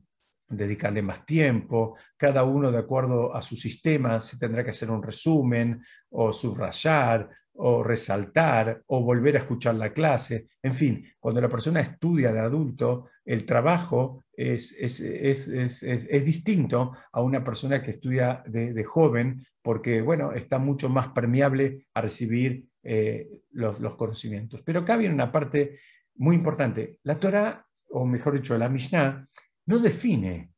[0.48, 5.02] dedicarle más tiempo, cada uno de acuerdo a su sistema se tendrá que hacer un
[5.02, 10.50] resumen o subrayar o resaltar o volver a escuchar la clase.
[10.62, 17.44] En fin, cuando la persona estudia de adulto, el trabajo es, es, distinto a una
[17.44, 23.80] persona que estudia de, joven porque, bueno, está mucho más permeable a recibir eh, los,
[23.80, 24.62] los, conocimientos.
[24.64, 25.80] Pero acá viene una parte
[26.16, 27.00] muy importante.
[27.04, 29.28] La Torah, o mejor dicho, la Mishnah,
[29.66, 30.52] no define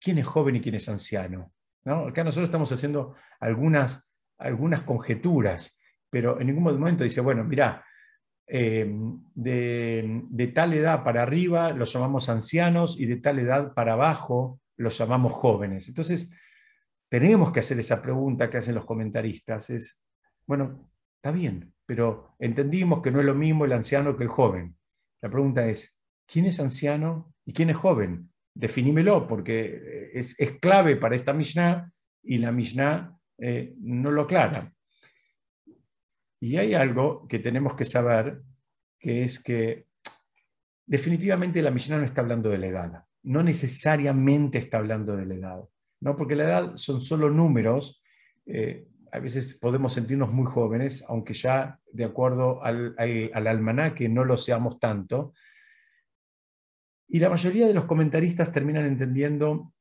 [0.00, 1.52] quién es joven y quién es anciano.
[1.84, 2.08] ¿no?
[2.08, 5.78] Acá nosotros estamos haciendo algunas, algunas conjeturas,
[6.10, 7.84] pero en ningún momento dice, bueno, mira,
[8.48, 8.90] eh,
[9.34, 14.96] de, tal edad para arriba los llamamos ancianos y de tal edad para abajo los
[14.98, 15.88] llamamos jóvenes.
[15.88, 16.32] Entonces,
[17.08, 19.70] tenemos que hacer esa pregunta que hacen los comentaristas.
[19.70, 20.02] Es,
[20.46, 24.76] bueno, está bien, pero entendimos que no es lo mismo el anciano que el joven.
[25.20, 28.30] La pregunta es, ¿quién es anciano y quién es joven?
[28.58, 31.92] definímelo, porque es, clave para esta Mishnah
[32.24, 34.72] y la Mishnah eh, no lo aclara.
[36.40, 38.42] Y hay algo que tenemos que saber,
[38.98, 39.86] que es que
[40.86, 45.34] definitivamente la Mishnah no está hablando de la edad, no necesariamente está hablando de la
[45.34, 45.60] edad,
[46.00, 46.16] ¿no?
[46.16, 48.02] porque la edad son solo números,
[48.46, 54.08] eh, a veces podemos sentirnos muy jóvenes, aunque ya de acuerdo al, al, al almanaque
[54.08, 55.34] no lo seamos tanto,
[57.08, 59.72] y la mayoría de los comentaristas terminan entendiendo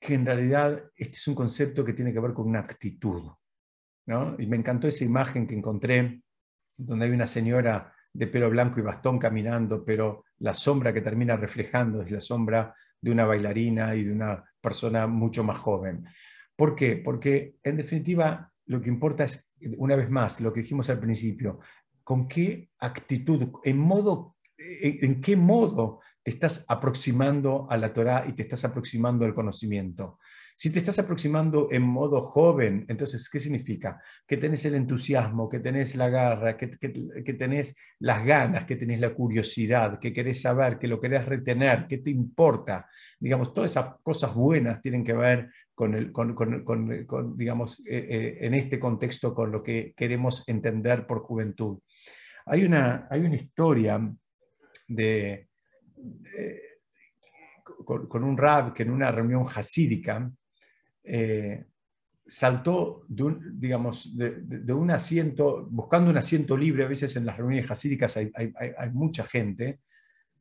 [0.00, 3.30] que en realidad este es un concepto que tiene que ver con una actitud.
[4.06, 6.22] Y me encantó esa imagen que encontré,
[6.76, 11.36] donde hay una señora de pelo blanco y bastón caminando, pero la sombra que termina
[11.36, 16.06] reflejando es la sombra de una bailarina y de una persona mucho más joven.
[16.56, 16.96] ¿Por qué?
[16.96, 21.60] Porque en definitiva lo que importa es, una vez más, lo que dijimos al principio,
[22.02, 28.32] con qué actitud, en modo, en qué modo te estás aproximando a la Torah y
[28.32, 30.18] te estás aproximando al conocimiento.
[30.60, 33.98] Si te estás aproximando en modo joven, entonces, ¿qué significa?
[34.26, 39.00] Que tenés el entusiasmo, que tenés la garra, que, que, tenés las ganas, que tenés
[39.00, 42.86] la curiosidad, que querés saber, que lo querés retener, que te importa.
[43.18, 48.38] Digamos, todas esas cosas buenas tienen que ver con, el, con, con, digamos, eh, eh,
[48.42, 51.78] en este contexto con lo que queremos entender por juventud.
[52.44, 53.98] Hay una, hay una historia
[54.86, 55.48] de,
[56.36, 56.60] eh,
[57.82, 60.30] con, un rab que en una reunión hasídica
[61.04, 61.64] eh,
[62.26, 67.36] saltó de un, digamos, de, un asiento, buscando un asiento libre, a veces en las
[67.36, 68.30] reuniones hasídicas hay,
[68.92, 69.80] mucha gente,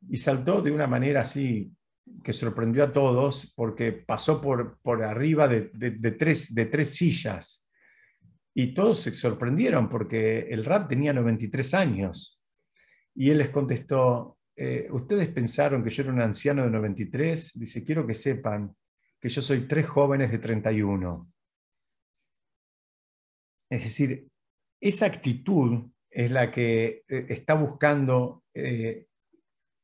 [0.08, 1.72] y saltó de una manera así
[2.24, 5.62] que sorprendió a todos porque pasó por, por arriba de,
[6.18, 7.68] tres, de tres sillas.
[8.54, 12.40] Y todos se sorprendieron porque el rab tenía 93 años.
[13.16, 17.84] Y él les contestó, eh, ustedes pensaron que yo era un anciano de 93, dice,
[17.84, 18.76] quiero que sepan
[19.20, 21.32] que yo soy tres jóvenes de 31.
[23.70, 24.28] Es decir,
[24.82, 29.08] esa actitud es la que eh, está buscando eh,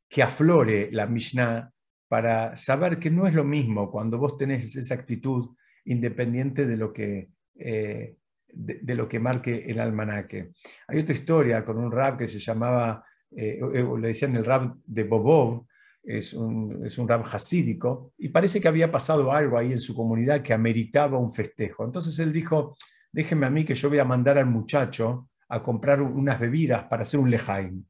[0.10, 1.72] que aflore la Mishnah
[2.08, 5.56] para saber que no es lo mismo cuando vos tenés esa actitud
[5.86, 10.52] independiente de lo que, de, lo que marque el almanaque.
[10.88, 13.04] Hay otra historia con un rap que se llamaba
[13.36, 13.60] eh,
[14.00, 15.66] le decían el rab de Bobov,
[16.06, 19.96] es un, es un rab hasídico, y parece que había pasado algo ahí en su
[19.96, 21.84] comunidad que ameritaba un festejo.
[21.84, 22.76] Entonces él dijo,
[23.12, 27.04] déjenme a mí que yo voy a mandar al muchacho a comprar unas bebidas para
[27.04, 27.84] hacer un lejaim.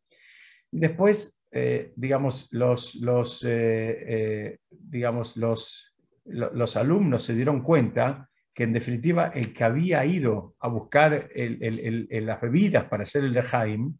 [0.71, 5.95] Y después, eh, digamos, los, los, eh, digamos los,
[6.25, 12.41] los, alumnos se dieron cuenta que en definitiva el que había ido a buscar las
[12.41, 13.97] bebidas para hacer el lejaim,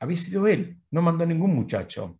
[0.00, 2.19] había sido él, no mandó ningún muchacho.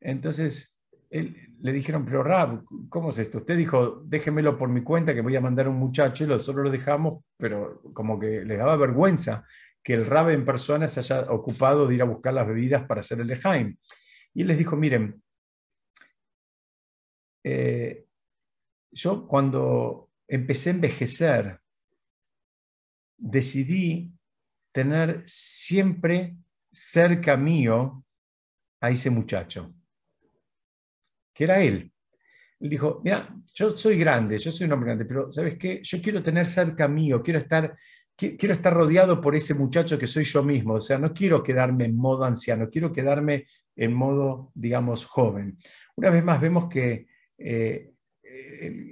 [0.00, 0.78] Entonces
[1.10, 3.38] le dijeron, pero Rab, ¿cómo es esto?
[3.38, 6.70] Usted dijo, déjemelo por mi cuenta que voy a mandar un muchacho y nosotros lo
[6.70, 9.46] dejamos, pero como que le daba vergüenza
[9.82, 13.00] que el Rab en persona se haya ocupado de ir a buscar las bebidas para
[13.00, 13.76] hacer el Lejaim.
[14.34, 15.22] Y él les dijo, miren,
[17.42, 18.04] eh,
[18.90, 21.60] yo cuando empecé a envejecer,
[23.16, 24.12] decidí
[24.72, 26.36] tener siempre
[26.70, 28.04] cerca mío
[28.80, 29.74] a ese muchacho,
[31.38, 31.92] que era él.
[32.58, 35.80] Él dijo, mira, yo soy grande, yo soy un hombre grande, pero ¿sabes qué?
[35.84, 37.76] Yo quiero tener cerca mío, quiero estar,
[38.16, 41.84] quiero estar rodeado por ese muchacho que soy yo mismo, o sea, no quiero quedarme
[41.84, 45.58] en modo anciano, quiero quedarme en modo, digamos, joven.
[45.94, 47.06] Una vez más vemos que
[47.38, 47.92] eh,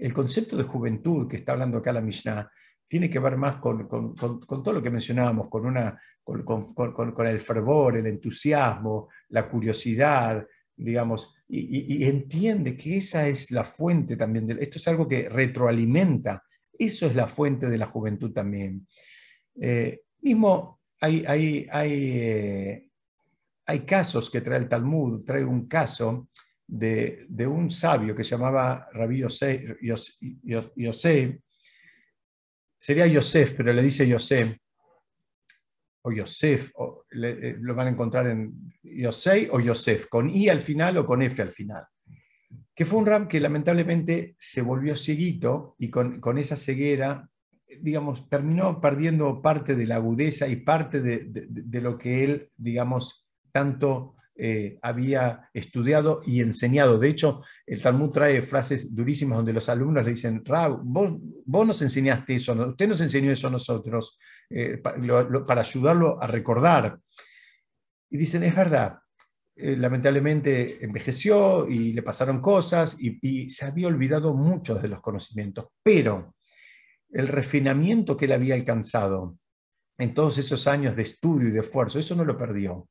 [0.00, 2.48] el, concepto de juventud que está hablando acá la Mishnah
[2.86, 7.96] tiene que ver más con, con, todo lo que mencionábamos, con, una, con, el fervor,
[7.96, 10.46] el entusiasmo, la curiosidad,
[10.76, 16.42] digamos, y, entiende que esa es la fuente también, de, esto es algo que retroalimenta,
[16.78, 18.86] eso es la fuente de la juventud también.
[19.60, 22.88] Eh, mismo hay, hay, hay, eh,
[23.64, 26.28] hay, casos que trae el Talmud, trae un caso
[26.66, 31.40] de, de un sabio que se llamaba Rabbi Yosef, Yosef,
[32.78, 34.56] sería Yosef, pero le dice Yosef,
[36.06, 36.70] o Yosef,
[37.10, 41.20] eh, lo van a encontrar en Yosei o Yosef, con I al final o con
[41.20, 41.84] F al final.
[42.72, 47.28] Que fue un ram que lamentablemente se volvió cieguito y con, esa ceguera,
[47.80, 54.16] digamos, terminó perdiendo parte de la agudeza y parte de lo que él, digamos, tanto
[54.38, 56.98] eh, había estudiado y enseñado.
[56.98, 61.80] De hecho, el Talmud trae frases durísimas donde los alumnos le dicen, Rab, vos, nos
[61.80, 64.18] enseñaste eso, usted nos enseñó eso a nosotros,
[64.50, 66.98] eh, para, ayudarlo a recordar.
[68.10, 68.98] Y dicen, es verdad,
[69.54, 75.00] eh, lamentablemente envejeció y le pasaron cosas y, y se había olvidado muchos de los
[75.00, 76.34] conocimientos, pero
[77.10, 79.38] el refinamiento que él había alcanzado
[79.98, 82.88] en todos esos años de estudio y de esfuerzo, eso no lo perdió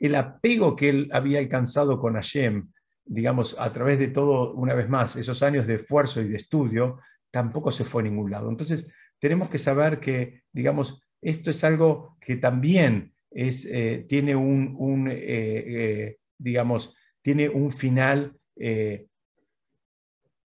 [0.00, 2.72] el apego que él había alcanzado con Hashem,
[3.04, 7.00] digamos, a través de todo, una vez más, esos años de esfuerzo y de estudio,
[7.30, 8.48] tampoco se fue a ningún lado.
[8.48, 15.08] Entonces, tenemos que saber que, digamos, esto es algo que también es, eh, tiene un,
[15.08, 18.34] eh, eh, digamos, tiene un final,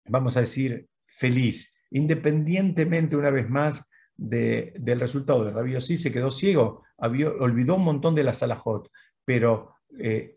[0.05, 6.29] vamos a decir, feliz, independientemente, una vez más, del resultado de Rabbi sí se quedó
[6.29, 8.89] ciego, olvidó un montón de la Salahot,
[9.25, 9.75] pero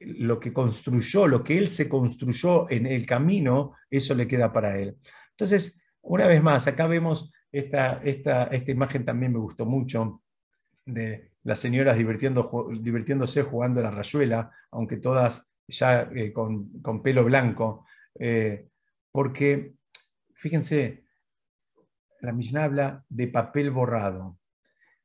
[0.01, 4.79] lo que construyó, lo que él se construyó en el camino, eso le queda para
[4.79, 4.97] él.
[5.31, 10.23] Entonces, una vez más, acá vemos esta, esta, esta imagen también me gustó mucho,
[10.85, 17.03] de las señoras divirtiendo, divirtiéndose jugando a la rayuela, aunque todas ya eh, con, con,
[17.03, 17.87] pelo blanco,
[18.19, 18.69] eh,
[19.11, 19.75] porque,
[20.35, 21.05] fíjense,
[22.21, 24.39] la Mishnah habla de papel borrado,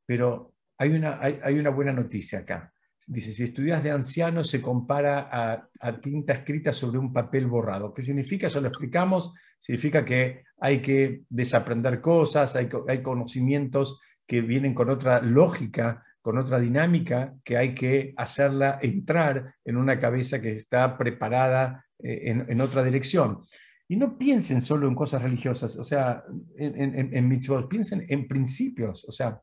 [0.05, 2.73] pero hay una, hay, hay una buena noticia acá.
[3.05, 7.93] Dice, si estudias de anciano se compara a, tinta escrita sobre un papel borrado.
[7.93, 8.47] ¿Qué significa?
[8.47, 9.33] Ya lo explicamos.
[9.59, 12.69] Significa que hay que desaprender cosas, hay,
[13.01, 19.77] conocimientos que vienen con otra lógica, con otra dinámica, que hay que hacerla entrar en
[19.77, 23.41] una cabeza que está preparada eh, en, otra dirección.
[23.87, 26.23] Y no piensen solo en cosas religiosas, o sea,
[26.57, 29.05] en, en, en mitzvot, piensen en principios.
[29.07, 29.41] O sea,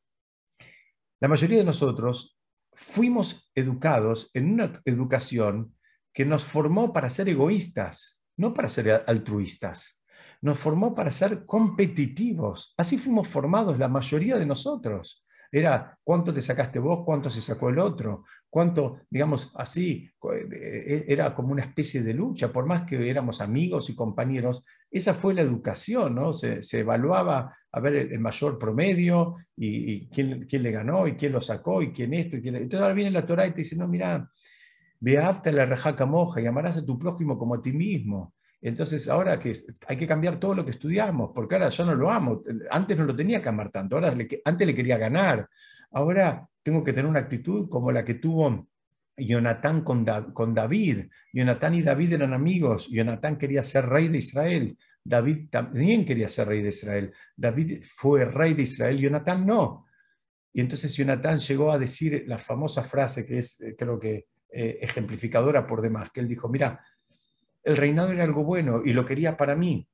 [1.21, 2.39] la mayoría de nosotros
[2.73, 5.75] fuimos educados en una educación
[6.13, 9.96] que nos formó para ser egoístas, no para ser altruistas.
[10.47, 12.73] Nos formó para ser competitivos.
[12.77, 15.27] Así fuimos formados la mayoría de nosotros.
[15.51, 20.09] Era cuánto te sacaste vos, cuánto se sacó el otro, cuánto, digamos así,
[20.53, 25.15] eh, era como una especie de lucha, por más que éramos amigos y compañeros, esa
[25.15, 26.33] fue la educación, ¿no?
[26.33, 31.41] Se, evaluaba a ver el, mayor promedio y, quién, quién, le ganó y quién lo
[31.41, 32.37] sacó y quién esto.
[32.37, 32.55] Y quién...
[32.55, 34.31] Entonces ahora viene la Torah y te dice, no, mira,
[35.01, 38.33] ve apta la rejaca moja y amarás a tu prójimo como a ti mismo.
[38.69, 39.53] Entonces ahora que
[39.87, 42.43] hay que cambiar todo lo que estudiamos, porque ahora yo no lo amo.
[42.69, 44.13] Antes no lo tenía que amar tanto, ahora
[44.45, 45.49] antes le quería ganar.
[45.93, 48.67] Ahora tengo que tener una actitud como la que tuvo
[49.17, 51.07] Jonatán con, con David.
[51.33, 52.89] Jonatán y David eran amigos.
[52.91, 54.77] Jonatán quería ser rey de Israel.
[55.05, 57.13] David también quería ser rey de Israel.
[57.37, 59.87] David fue rey de Israel, Jonatán no.
[60.53, 64.79] Y entonces Jonatán llegó a decir la famosa frase que es, eh, creo que, eh,
[64.81, 66.81] ejemplificadora por demás, que él dijo, mira,
[67.67, 69.89] el reinado era algo bueno y lo quería para mí,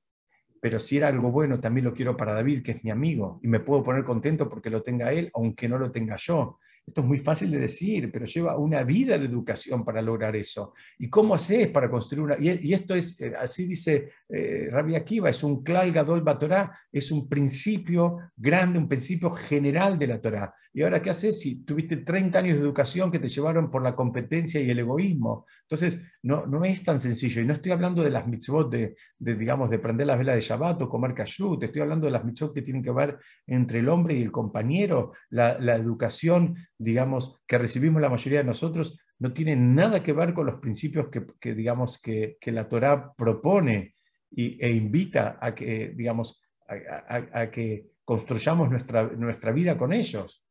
[0.61, 3.49] pero si era algo bueno, también lo quiero para David, que es mi amigo, y
[3.49, 6.59] me puedo poner contento porque lo tenga él, aunque no lo tenga yo.
[6.87, 10.75] Esto es muy fácil de decir, pero lleva una vida de educación para lograr eso.
[10.99, 12.37] ¿Y cómo haces para construir una...?
[12.39, 17.13] Y, esto es, eh, así dice eh, Rabbi Akiva, es un klal gadol Torah, es
[17.13, 20.55] un principio grande, un principio general de la Torah.
[20.75, 23.95] ¿Y ahora qué haces si tuviste 30 años de educación que te llevaron por la
[23.95, 25.45] competencia y el egoísmo?
[25.63, 27.43] Entonces, no, no es tan sencillo.
[27.43, 30.81] Y no estoy hablando de las mitzvot de, digamos, de prender las velas de Shabbat
[30.81, 31.63] o comer kashrut.
[31.63, 35.13] Estoy hablando de las mitzvot que tienen que ver entre el hombre y el compañero,
[35.29, 40.35] la, la educación digamos, que recibimos la mayoría de nosotros, no tiene nada que ver
[40.35, 41.09] con los principios
[41.41, 43.95] que, digamos, que, la Torá propone
[44.31, 50.45] y, e invita a que, digamos, a, que construyamos nuestra, nuestra, vida con ellos.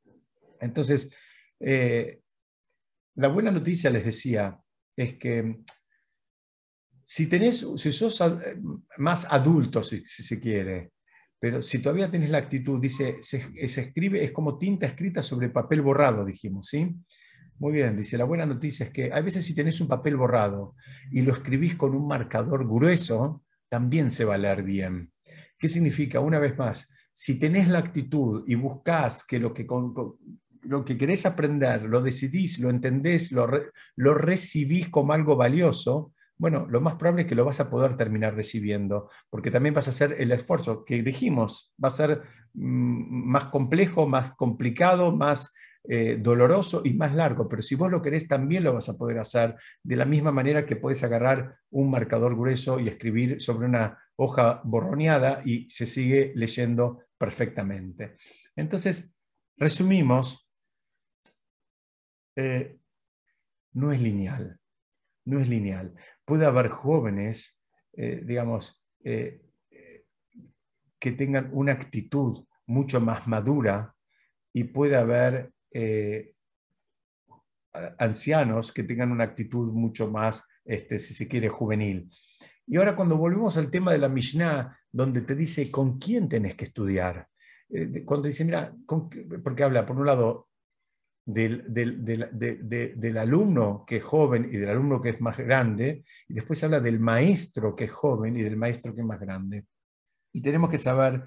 [0.60, 1.14] Entonces,
[1.60, 2.22] eh,
[3.16, 4.58] la buena noticia, les decía,
[4.96, 5.58] es que
[7.04, 8.24] si, tenés, si sos
[8.98, 10.92] más adulto, si, si se quiere,
[11.42, 15.82] pero si todavía tenés la actitud, dice, se, escribe, es como tinta escrita sobre papel
[15.82, 16.96] borrado, dijimos, ¿sí?
[17.58, 20.76] Muy bien, dice, la buena noticia es que a veces si tenés un papel borrado
[21.10, 25.12] y lo escribís con un marcador grueso, también se va a leer bien.
[25.58, 26.20] ¿Qué significa?
[26.20, 29.66] Una vez más, si tenés la actitud y buscás que lo que,
[30.62, 33.50] lo que querés aprender, lo decidís, lo entendés, lo,
[33.96, 37.96] lo recibís como algo valioso, bueno, lo más probable es que lo vas a poder
[37.96, 42.24] terminar recibiendo, porque también vas a hacer el esfuerzo que dijimos, va a ser
[42.56, 45.54] mm, más complejo, más complicado, más
[45.88, 49.20] eh, doloroso y más largo, pero si vos lo querés también lo vas a poder
[49.20, 54.00] hacer de la misma manera que puedes agarrar un marcador grueso y escribir sobre una
[54.16, 58.16] hoja borroneada y se sigue leyendo perfectamente.
[58.56, 59.16] Entonces,
[59.58, 60.50] resumimos,
[62.36, 62.80] eh,
[63.74, 64.60] no es lineal,
[65.26, 65.94] no es lineal
[66.26, 67.60] puede haber jóvenes,
[67.94, 69.42] eh, digamos, eh,
[71.00, 73.96] que tengan una actitud mucho más madura
[74.54, 76.34] y puede haber eh,
[77.98, 82.10] ancianos que tengan una actitud mucho más, este, si se quiere, juvenil.
[82.68, 86.56] Y ahora cuando volvemos al tema de la Mishnah, donde te dice con quién tenés
[86.56, 87.28] que estudiar,
[88.06, 88.76] cuando dice, mira,
[89.44, 90.50] porque habla, por un lado,
[91.26, 96.80] del, alumno que es joven y del alumno que es más grande, y después habla
[96.80, 99.66] del maestro que es joven y del maestro que es más grande.
[100.34, 101.24] Y tenemos que saber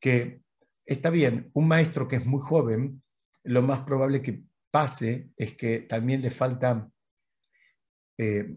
[0.00, 0.40] que
[0.84, 3.02] está bien, un maestro que es muy joven,
[3.44, 6.88] lo más probable que pase es que también le falta
[8.18, 8.56] eh,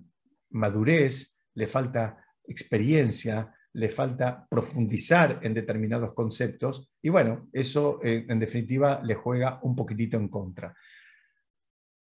[0.51, 8.39] madurez, le falta experiencia, le falta profundizar en determinados conceptos y bueno, eso eh, en
[8.39, 10.75] definitiva le juega un poquitito en contra.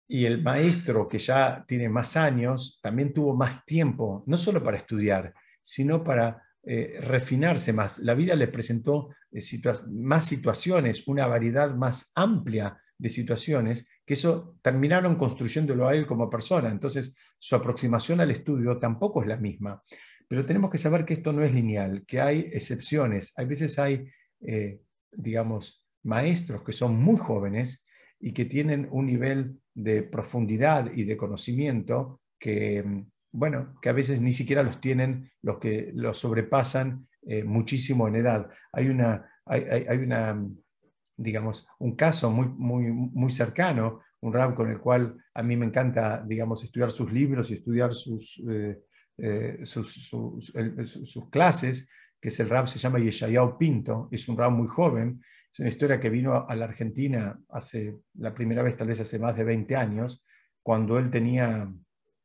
[0.08, 4.78] Y el maestro que ya tiene más años también tuvo más tiempo, no solo para
[4.78, 7.98] estudiar, sino para eh, refinarse más.
[7.98, 9.42] La vida le presentó eh,
[9.90, 16.30] más situaciones, una variedad más amplia de situaciones, que eso terminaron construyéndolo a él como
[16.30, 16.70] persona.
[16.70, 19.82] Entonces, su aproximación al estudio tampoco es la misma.
[20.28, 23.32] Pero tenemos que saber que esto no es lineal, que hay excepciones.
[23.36, 24.08] Hay veces hay,
[24.40, 24.80] eh,
[25.12, 27.84] digamos, maestros que son muy jóvenes
[28.18, 33.92] y que tienen un nivel de profundidad y de conocimiento que, mm, bueno, que a
[33.92, 38.48] veces ni siquiera los tienen los que los sobrepasan eh, muchísimo en edad.
[38.72, 40.56] Hay una, hay, una, mm,
[41.16, 45.66] digamos, un caso muy, muy, muy cercano, un rab con el cual a mí me
[45.66, 48.78] encanta, digamos, estudiar sus libros y estudiar sus, eh,
[49.18, 50.10] eh, sus,
[51.30, 51.88] clases,
[52.20, 55.68] que es el rap, se llama Yeshayao Pinto, es un rap muy joven, es una
[55.68, 59.44] historia que vino a la Argentina hace la primera vez, tal vez hace más de
[59.44, 60.24] 20 años,
[60.62, 61.72] cuando él tenía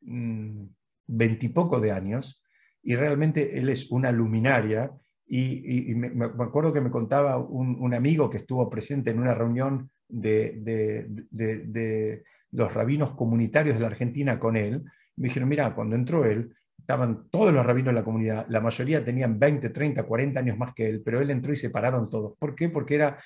[0.01, 0.65] mm,
[1.07, 2.43] veintipoco de años,
[2.83, 4.91] y realmente él es una luminaria,
[5.33, 10.59] y, me, acuerdo que me contaba un, amigo que estuvo presente en una reunión de,
[11.31, 14.83] de los rabinos comunitarios de la Argentina con él,
[15.15, 19.05] me dijeron, mira, cuando entró él, estaban todos los rabinos de la comunidad, la mayoría
[19.05, 22.38] tenían 20, 30, 40 años más que él, pero él entró y se pararon todos.
[22.38, 22.69] ¿Por qué?
[22.69, 23.23] Porque era,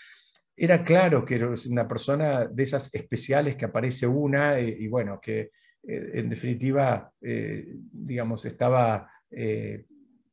[0.56, 5.20] era claro que era una persona de esas especiales que aparece una eh, y, bueno,
[5.22, 5.52] que
[5.88, 9.10] eh, en definitiva, eh, digamos, estaba,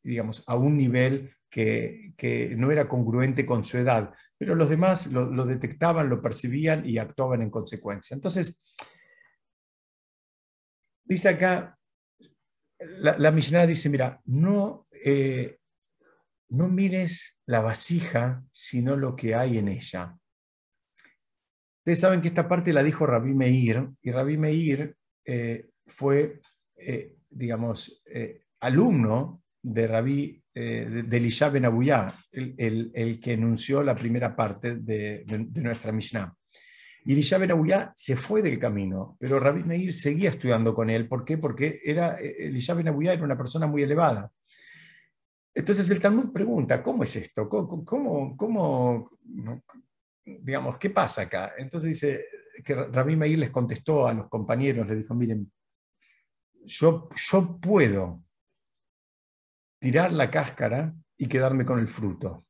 [0.03, 5.09] digamos, a un nivel que, que, no era congruente con su edad, pero los demás
[5.09, 8.15] lo, lo detectaban, lo percibían y actuaban en consecuencia.
[8.15, 8.63] Entonces,
[11.05, 11.77] dice acá,
[12.99, 15.59] la, Mishnah dice, mira, no, eh,
[16.51, 20.17] no mires la vasija, sino lo que hay en ella.
[21.79, 26.41] Ustedes saben que esta parte la dijo Rabí Meir, y Rabí Meir eh, fue,
[26.77, 28.03] eh, digamos,
[28.61, 35.61] alumno de Rabí, de, de Elisha Ben el, que enunció la primera parte de, de
[35.61, 36.37] nuestra Mishnah.
[37.05, 37.51] Y Elisha Ben
[37.95, 41.09] se fue del camino, pero Rabbi Meir seguía estudiando con él.
[41.09, 41.37] ¿Por qué?
[41.37, 44.31] Porque era, eh, Elisha Ben era una persona muy elevada.
[45.55, 47.49] Entonces el Talmud pregunta, ¿cómo es esto?
[47.49, 47.85] ¿Cómo,
[48.37, 49.11] cómo,
[50.25, 51.53] digamos, qué pasa acá?
[51.59, 52.25] Entonces dice
[52.65, 55.51] que Rabbi Meir les contestó a los compañeros, les dijo, miren,
[56.65, 58.23] yo, yo puedo
[59.81, 62.47] tirar la cáscara y quedarme con el fruto.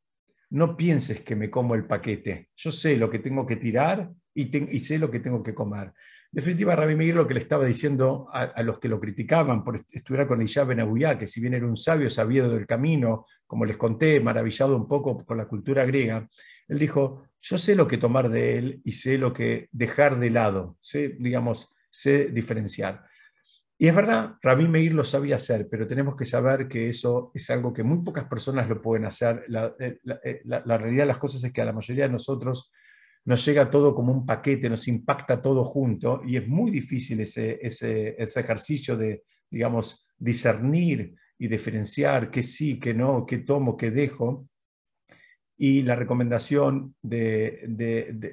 [0.51, 2.51] No pienses que me como el paquete.
[2.55, 5.93] Yo sé lo que tengo que tirar y, sé lo que tengo que comer.
[6.31, 10.27] definitiva, Rabbi Meir lo que le estaba diciendo a, los que lo criticaban por estudiar
[10.27, 14.21] con Iyá Ben que si bien era un sabio sabido del camino, como les conté,
[14.21, 16.29] maravillado un poco por la cultura griega,
[16.69, 20.31] él dijo, yo sé lo que tomar de él y sé lo que dejar de
[20.31, 23.05] lado, sé, digamos, sé diferenciar.
[23.77, 27.51] Y es verdad, Rabbi Meir lo sabía hacer, pero tenemos que saber que eso es
[27.51, 29.45] algo que muy pocas personas lo pueden hacer.
[29.49, 32.71] La, eh, eh, la realidad de las cosas es que a la mayoría de nosotros
[33.25, 37.59] nos llega todo como un paquete, nos impacta todo junto y es muy difícil ese,
[37.63, 44.49] ese, ejercicio de, digamos, discernir y diferenciar qué sí, qué no, qué tomo, qué dejo.
[45.57, 47.65] Y la recomendación de,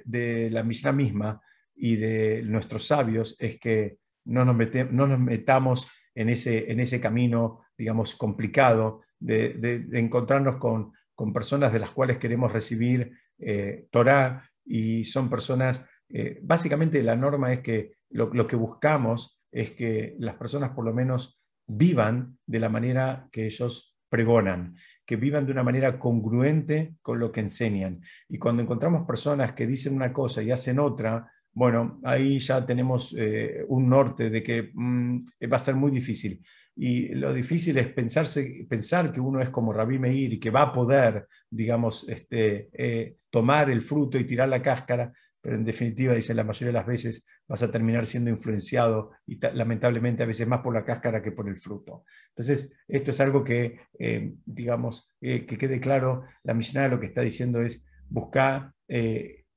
[0.05, 1.41] de, la Mishnah misma
[1.75, 4.57] y de nuestros sabios es que no nos,
[4.91, 11.71] no nos metamos en ese, en ese camino, digamos, complicado de, encontrarnos con, con, personas
[11.71, 17.61] de las cuales queremos recibir eh, Torah y son personas, eh, básicamente la norma es
[17.61, 23.27] que lo, que buscamos es que las personas por lo menos vivan de la manera
[23.31, 28.01] que ellos pregonan, que vivan de una manera congruente con lo que enseñan.
[28.27, 33.13] Y cuando encontramos personas que dicen una cosa y hacen otra, bueno, ahí ya tenemos
[33.17, 36.43] eh, un norte de que mm, va a ser muy difícil.
[36.81, 40.71] Y lo difícil es pensar que uno es como Rabí Meir y que va a
[40.71, 45.11] poder, digamos, este, eh, tomar el fruto y tirar la cáscara,
[45.41, 49.39] pero en definitiva, dice la mayoría de las veces, vas a terminar siendo influenciado y
[49.53, 52.05] lamentablemente a veces más por la cáscara que por el fruto.
[52.29, 57.21] Entonces, esto es algo que, eh, digamos, que quede claro, la Mishnah lo que está
[57.21, 58.71] diciendo es buscar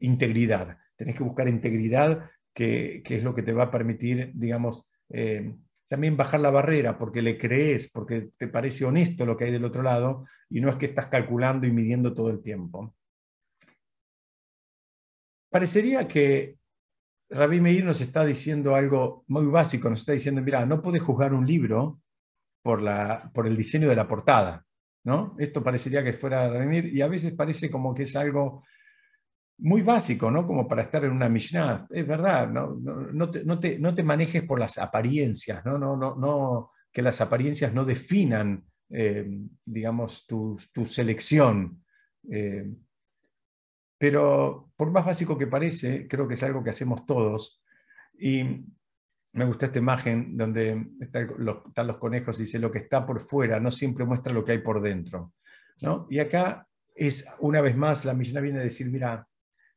[0.01, 5.53] integridad tenés que buscar integridad, que, es lo que te va a permitir, digamos, eh,
[5.93, 9.67] también bajar la barrera, porque le crees, porque te parece honesto lo que hay del
[9.67, 12.95] otro lado, y no es que estás calculando y midiendo todo el tiempo.
[15.51, 16.57] Parecería que
[17.29, 21.35] Rabí Meir nos está diciendo algo muy básico, nos está diciendo, mira, no puedes juzgar
[21.35, 22.01] un libro
[22.63, 24.65] por, la, por el diseño de la portada,
[25.05, 25.37] ¿no?
[25.39, 28.65] Esto parecería que fuera Rabí Meir, y a veces parece como que es algo
[29.59, 30.47] muy básico, ¿no?
[30.47, 31.87] Como para estar en una Mishnah.
[31.91, 35.79] Es verdad, no, no, te, no, te, no te, manejes por las apariencias, ¿no?
[35.79, 39.27] No, no, no, que las apariencias no definan, eh,
[39.65, 41.83] digamos, tu, tu selección.
[42.31, 42.69] Eh,
[43.99, 47.63] pero por más básico que parece, creo que es algo que hacemos todos.
[48.19, 48.65] Y
[49.35, 53.61] me gusta esta imagen donde están los, conejos y dice, lo que está por fuera
[53.61, 55.35] no siempre muestra lo que hay por dentro.
[55.81, 56.07] ¿no?
[56.11, 59.27] Y acá es, una vez más, la Mishnah viene a decir, mira,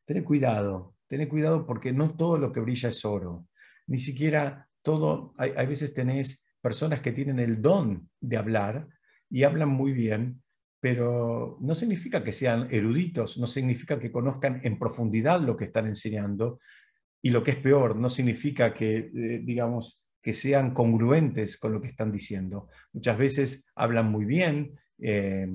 [0.05, 3.47] Tené cuidado, tené cuidado porque no todo lo que brilla es oro.
[3.87, 8.87] Ni siquiera todo, hay, veces tenés personas que tienen el don de hablar
[9.29, 10.43] y hablan muy bien,
[10.79, 15.87] pero no significa que sean eruditos, no significa que conozcan en profundidad lo que están
[15.87, 16.59] enseñando
[17.21, 21.81] y lo que es peor, no significa que, eh, digamos, que sean congruentes con lo
[21.81, 22.69] que están diciendo.
[22.93, 25.47] Muchas veces hablan muy bien, eh,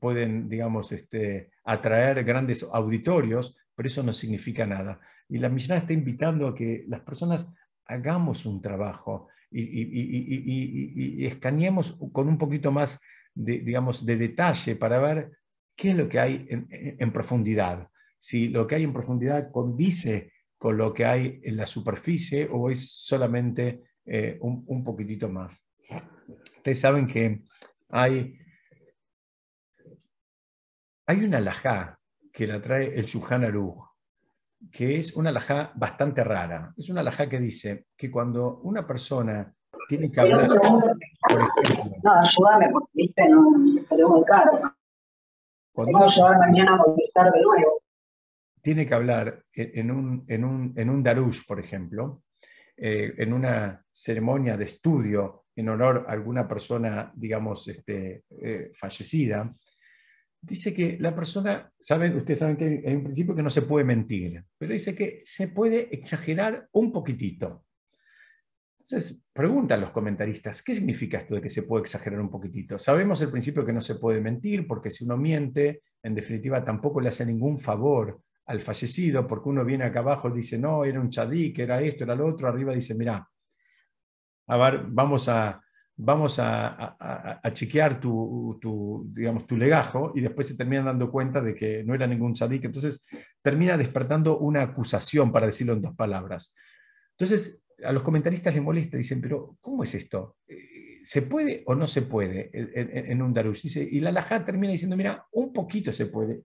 [0.00, 4.98] pueden, digamos, este, atraer grandes auditorios, pero eso no significa nada.
[5.28, 7.48] Y la Mishnah está invitando a que las personas
[7.86, 13.00] hagamos un trabajo y, escaneemos con un poquito más
[13.32, 15.30] de, digamos, de detalle para ver
[15.76, 17.88] qué es lo que hay en, profundidad.
[18.18, 22.70] Si lo que hay en profundidad condice con lo que hay en la superficie o
[22.70, 25.64] es solamente eh, un, un, poquitito más.
[26.56, 27.44] Ustedes saben que
[27.90, 28.40] hay,
[31.06, 31.97] hay una alajá
[32.38, 33.82] que la trae el Shulchan Aruch,
[34.70, 36.72] que es una alajá bastante rara.
[36.76, 39.52] Es una alajá que dice que cuando una persona
[39.88, 43.42] tiene que hablar, por ejemplo, no, ayúdame porque viste, no,
[43.88, 44.72] salió muy caro.
[45.72, 47.82] Cuando Tengo que llevar mañana a de nuevo.
[48.62, 52.22] Tiene que hablar en un, en un, en un darush, por ejemplo,
[52.76, 59.52] eh, en una ceremonia de estudio en honor a alguna persona, digamos, este, eh, fallecida,
[60.40, 63.84] dice que la persona, saben, ustedes saben que hay un principio que no se puede
[63.84, 67.64] mentir, pero dice que se puede exagerar un poquitito.
[68.78, 72.78] Entonces, preguntan los comentaristas, ¿qué significa esto de que se puede exagerar un poquitito?
[72.78, 77.00] Sabemos el principio que no se puede mentir, porque si uno miente, en definitiva tampoco
[77.00, 81.00] le hace ningún favor al fallecido, porque uno viene acá abajo y dice, no, era
[81.00, 83.28] un chadí, que era esto, era lo otro, arriba dice, mira,
[84.46, 85.60] a ver, vamos a,
[86.00, 88.58] vamos a, chequear tu,
[89.12, 92.64] digamos, tu legajo y después se terminan dando cuenta de que no era ningún sadik.
[92.64, 93.04] Entonces
[93.42, 96.54] termina despertando una acusación, para decirlo en dos palabras.
[97.18, 100.36] Entonces a los comentaristas les molesta, dicen, pero ¿cómo es esto?
[100.46, 103.66] Eh, ¿Se puede o no se puede en, un darush?
[103.76, 106.42] y la laja termina diciendo, mira, un poquito se puede.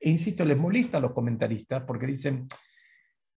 [0.00, 2.46] E insisto, les molesta a los comentaristas porque dicen,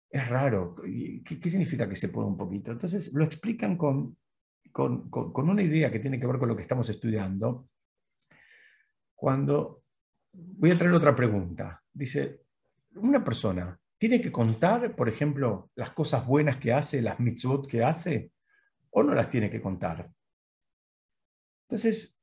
[0.08, 0.76] es raro,
[1.24, 2.70] ¿qué, qué significa que se puede un poquito?
[2.70, 4.16] Entonces lo explican con,
[4.72, 7.68] con, una idea que tiene que ver con lo que estamos estudiando,
[9.14, 9.84] cuando
[10.32, 11.82] voy a traer otra pregunta.
[11.92, 12.40] Dice,
[12.94, 17.84] una persona tiene que contar, por ejemplo, las cosas buenas que hace, las mitzvot que
[17.84, 18.32] hace,
[18.90, 20.10] o no las tiene que contar.
[21.68, 22.20] Entonces,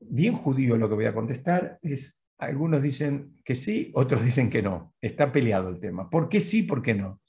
[0.00, 4.62] bien judío lo que voy a contestar es, algunos dicen que sí, otros dicen que
[4.62, 4.94] no.
[5.00, 6.10] Está peleado el tema.
[6.10, 7.20] ¿Por qué sí, por qué no?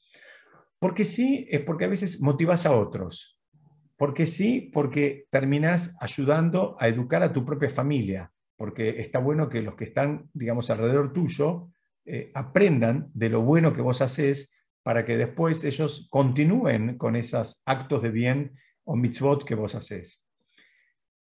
[0.79, 3.39] Porque sí es porque a veces motivas a otros.
[3.97, 8.31] Porque sí, porque terminas ayudando a educar a tu propia familia.
[8.57, 11.69] Porque está bueno que los que están, digamos, alrededor tuyo
[12.05, 17.61] eh, aprendan de lo bueno que vos haces para que después ellos continúen con esos
[17.65, 20.25] actos de bien o mitzvot que vos haces.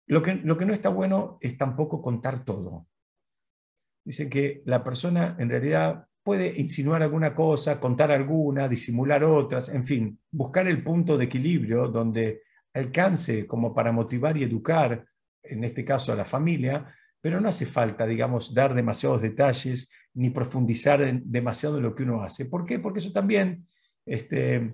[0.07, 2.87] Lo que, lo que no está bueno es tampoco contar todo.
[4.03, 9.83] Dicen que la persona en realidad puede insinuar alguna cosa, contar alguna, disimular otras, en
[9.83, 12.41] fin, buscar el punto de equilibrio donde
[12.73, 15.05] alcance como para motivar y educar,
[15.43, 20.31] en este caso a la familia, pero no hace falta, digamos, dar demasiados detalles ni
[20.31, 22.47] profundizar demasiado en lo que uno hace.
[22.47, 22.79] ¿Por qué?
[22.79, 23.67] Porque eso también
[24.03, 24.73] este,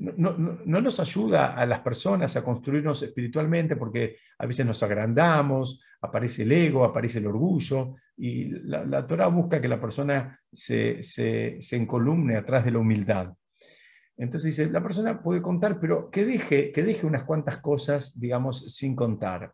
[0.00, 0.32] no,
[0.80, 6.52] nos ayuda a las personas a construirnos espiritualmente porque a veces nos agrandamos, aparece el
[6.52, 12.64] ego, aparece el orgullo y la, Torah busca que la persona se, se, encolumne atrás
[12.64, 13.34] de la humildad.
[14.16, 18.74] Entonces dice, la persona puede contar, pero que deje, que deje unas cuantas cosas, digamos,
[18.74, 19.52] sin contar.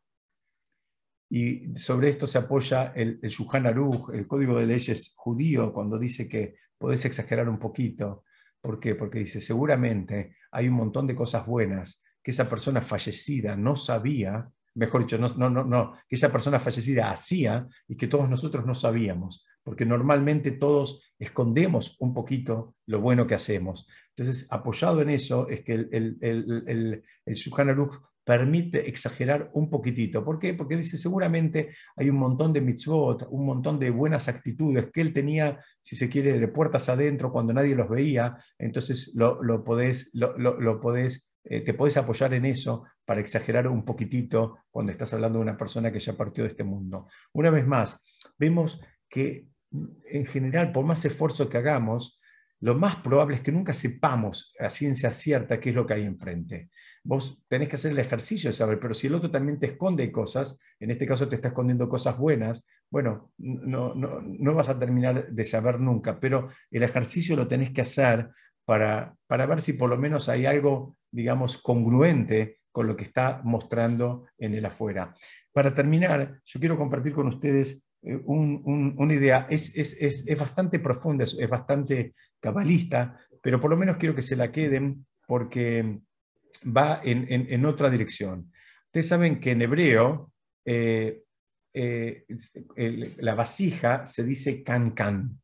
[1.28, 6.28] Y sobre esto se apoya el, el Aruch, el código de leyes judío, cuando dice
[6.28, 8.24] que podés exagerar un poquito.
[8.60, 8.94] ¿Por qué?
[8.94, 14.48] Porque dice, seguramente hay un montón de cosas buenas que esa persona fallecida no sabía,
[14.74, 18.66] mejor dicho, no, no, no, no, que esa persona fallecida hacía y que todos nosotros
[18.66, 23.86] no sabíamos, porque normalmente todos escondemos un poquito lo bueno que hacemos.
[24.16, 27.36] Entonces, apoyado en eso, es que el, el, el, el, el
[28.26, 30.24] permite exagerar un poquitito.
[30.24, 30.52] ¿Por qué?
[30.52, 35.12] Porque dice, seguramente hay un montón de mitzvot, un montón de buenas actitudes que él
[35.12, 40.80] tenía, si se quiere, de puertas adentro cuando nadie los veía, entonces lo, podés, lo,
[40.80, 45.44] podés eh, te podés apoyar en eso para exagerar un poquitito cuando estás hablando de
[45.44, 47.06] una persona que ya partió de este mundo.
[47.32, 48.02] Una vez más,
[48.36, 49.46] vemos que
[50.10, 52.18] en general, por más esfuerzo que hagamos,
[52.60, 56.04] lo más probable es que nunca sepamos a ciencia cierta qué es lo que hay
[56.04, 56.70] enfrente.
[57.04, 60.10] Vos tenés que hacer el ejercicio de saber, pero si el otro también te esconde
[60.10, 65.28] cosas, en este caso te está escondiendo cosas buenas, bueno, no, no, vas a terminar
[65.28, 68.30] de saber nunca, pero el ejercicio lo tenés que hacer
[68.64, 73.40] para, para ver si por lo menos hay algo, digamos, congruente con lo que está
[73.44, 75.14] mostrando en el afuera.
[75.52, 81.24] Para terminar, yo quiero compartir con ustedes eh, una idea, es, es, es, bastante profunda,
[81.24, 86.00] es, bastante cabalista, pero por lo menos quiero que se la queden porque
[86.64, 88.52] va en, otra dirección.
[88.86, 90.32] Ustedes saben que en hebreo
[90.64, 91.22] eh,
[91.74, 92.24] eh,
[93.18, 95.38] la vasija se dice can can.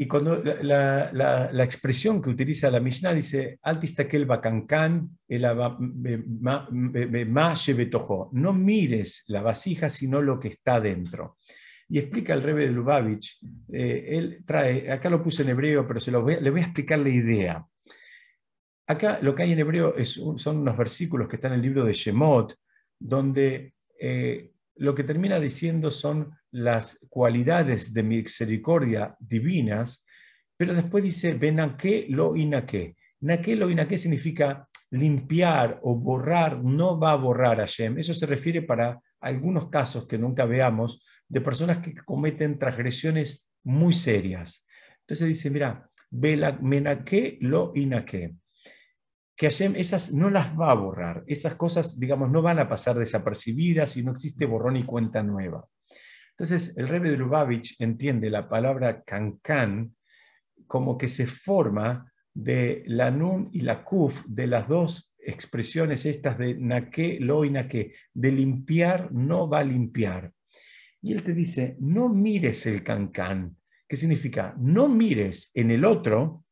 [0.00, 5.10] Y cuando la, expresión que utiliza la Mishnah dice, altistakel bacancan,
[8.32, 11.36] no mires la vasija, sino lo que está dentro.
[11.90, 13.40] Y explica el Rebbe de Lubavitch,
[13.72, 17.00] eh, él trae, acá lo puse en hebreo, pero se lo le voy a explicar
[17.00, 17.66] la idea.
[18.86, 21.84] Acá lo que hay en hebreo es son unos versículos que están en el libro
[21.84, 22.56] de Shemot,
[22.98, 30.04] donde eh, lo que termina diciendo son las cualidades de misericordia divinas,
[30.56, 31.38] pero después dice,
[31.78, 32.96] que lo inaque.
[33.20, 37.98] Naque lo inaque significa limpiar o borrar, no va a borrar a Shem.
[37.98, 43.92] Eso se refiere para algunos casos que nunca veamos de personas que cometen transgresiones muy
[43.92, 44.66] serias.
[45.00, 48.34] Entonces dice, mira, menaque lo inaque
[49.40, 52.98] que Hashem esas no las va a borrar, esas cosas, digamos, no van a pasar
[52.98, 55.64] desapercibidas y no existe borrón y cuenta nueva.
[56.32, 59.96] Entonces, el Rebbe de Lubavitch entiende la palabra cancan
[60.66, 66.38] como que se forma de la nun y la kuf, de las dos expresiones estas
[66.38, 70.32] de naque, lo y naque, de limpiar no va a limpiar.
[71.02, 73.56] Y él te dice, no mires el cancan.
[73.88, 74.54] ¿Qué significa?
[74.58, 76.44] No mires en el otro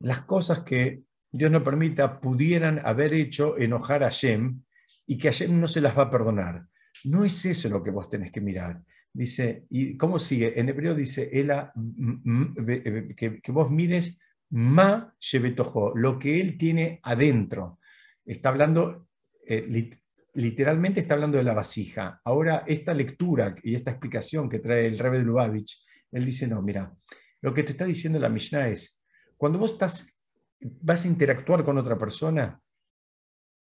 [0.00, 4.62] las cosas que Dios no permita, pudieran haber hecho enojar a Shem
[5.06, 6.66] y que Shem no se las va a perdonar.
[7.04, 8.82] No es eso lo que vos tenés que mirar.
[9.12, 10.58] Dice, ¿y cómo sigue?
[10.58, 11.30] En hebreo dice,
[13.16, 14.20] que, vos mires
[14.50, 17.78] ma shebetojo, lo que él tiene adentro.
[18.24, 19.08] Está hablando,
[19.46, 19.90] eh,
[20.34, 22.20] literalmente está hablando de la vasija.
[22.24, 26.94] Ahora, esta lectura y esta explicación que trae el Rebbe Lubavitch, él dice, no, mira,
[27.40, 29.02] lo que te está diciendo la Mishnah es,
[29.36, 30.18] cuando vos estás
[30.60, 32.60] vas a interactuar con otra persona,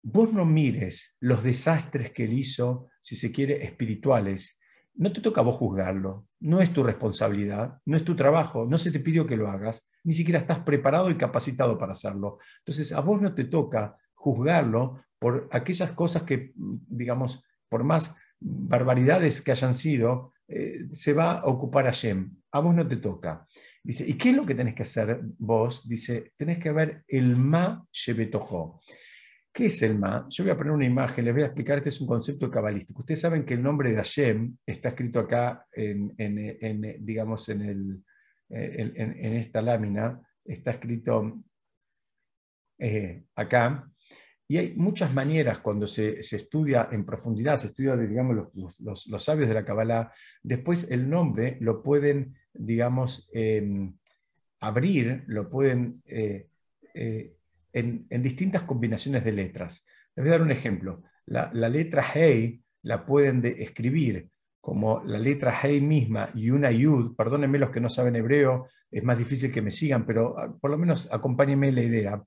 [0.04, 4.60] vos no mires los desastres que él hizo, si se quiere, espirituales.
[4.96, 8.78] No te toca a vos juzgarlo, no es tu responsabilidad, no es tu trabajo, no
[8.78, 12.39] se te pidió que lo hagas, ni siquiera estás preparado y capacitado para hacerlo.
[12.60, 19.42] Entonces, a vos no te toca juzgarlo por aquellas cosas que, digamos, por más barbaridades
[19.42, 22.36] que hayan sido, eh, se va a ocupar Hashem.
[22.52, 23.48] A vos no te toca.
[23.84, 25.88] Dice, ¿y qué es lo que tenés que hacer vos?
[25.88, 28.82] Dice, tenés que ver el ma shebetojo.
[29.54, 30.28] ¿Qué es el ma?
[30.30, 33.02] Yo voy a poner una imagen, les voy a explicar, este es un concepto cabalístico.
[33.02, 35.68] Ustedes saben que el nombre de Hashem está escrito acá,
[36.99, 38.04] digamos, en,
[38.49, 41.43] esta lámina, está escrito
[42.80, 43.91] eh, acá,
[44.52, 49.47] y hay muchas maneras cuando se, estudia en profundidad, se estudia, digamos, los, los, sabios
[49.47, 50.12] de la Kabbalah,
[50.43, 53.93] después el nombre lo pueden, digamos, em,
[54.60, 56.49] abrir, lo pueden eh,
[56.93, 57.34] eh,
[57.74, 59.86] en, distintas combinaciones de letras.
[60.15, 61.03] Les voy a dar un ejemplo.
[61.26, 67.57] La, letra Hey la pueden escribir como la letra Hey misma y una Yud, perdónenme
[67.57, 70.78] los que no saben hebreo, es más difícil que me sigan, pero ah, por lo
[70.78, 72.24] menos acompáñenme la idea.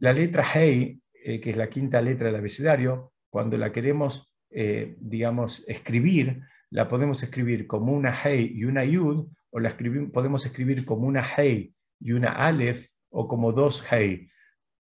[0.00, 4.96] La letra Hey, eh, que es la quinta letra del abecedario, cuando la queremos, eh,
[4.98, 6.40] digamos, escribir,
[6.70, 9.76] la podemos escribir como una Hey y una Yud, o la
[10.12, 14.28] podemos escribir como una Hey y una Aleph, o como dos Hey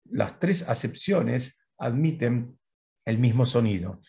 [0.04, 2.58] las tres acepciones admiten
[3.04, 4.00] el mismo sonido.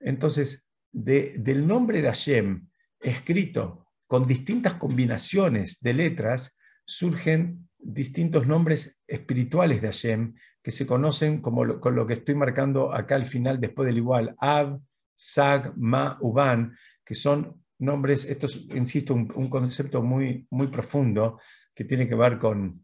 [0.00, 2.68] Entonces, del nombre de Hashem
[3.00, 11.40] escrito con distintas combinaciones de letras, surgen distintos nombres espirituales de Hashem que se conocen
[11.40, 14.80] como con lo que estoy marcando acá al final después del igual, Ab,
[15.14, 21.38] Sag, Ma, Uban, que son nombres, esto es, insisto, un, un concepto muy, muy profundo
[21.74, 22.83] que tiene que ver con,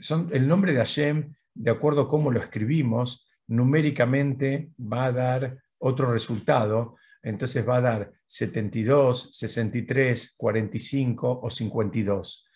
[0.00, 5.58] son el nombre de Hashem de acuerdo a cómo lo escribimos, numéricamente va a dar
[5.78, 6.96] otro resultado.
[7.22, 12.46] Entonces va a dar 72, 63, 45 o 52.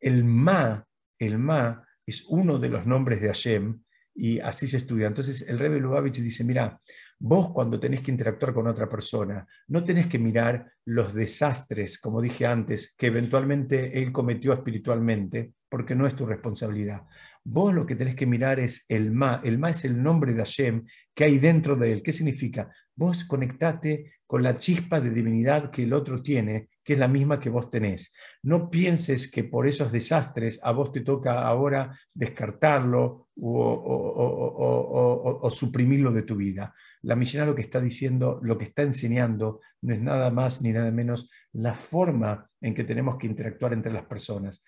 [0.00, 0.86] El Ma,
[1.18, 3.82] el Ma es uno de los nombres de Hashem
[4.14, 5.06] y así se estudia.
[5.06, 6.80] Entonces el Rebbe Lubavitch dice, mira,
[7.18, 12.20] vos cuando tenés que interactuar con otra persona, no tenés que mirar los desastres, como
[12.20, 17.02] dije antes, que eventualmente él cometió espiritualmente, porque no es tu responsabilidad.
[17.44, 19.40] Vos lo que tenés que mirar es el Ma.
[19.42, 22.02] El Ma es el nombre de Hashem que hay dentro de él.
[22.02, 22.70] ¿Qué significa?
[22.94, 27.38] Vos conectate con la chispa de divinidad que el otro tiene, que es la misma
[27.38, 28.14] que vos tenés.
[28.42, 36.22] No pienses que por esos desastres a vos te toca ahora descartarlo o, suprimirlo de
[36.22, 36.74] tu vida.
[37.02, 40.72] La Mishnah lo que está diciendo, lo que está enseñando, no es nada más ni
[40.72, 44.64] nada menos la forma en que tenemos que interactuar entre las personas.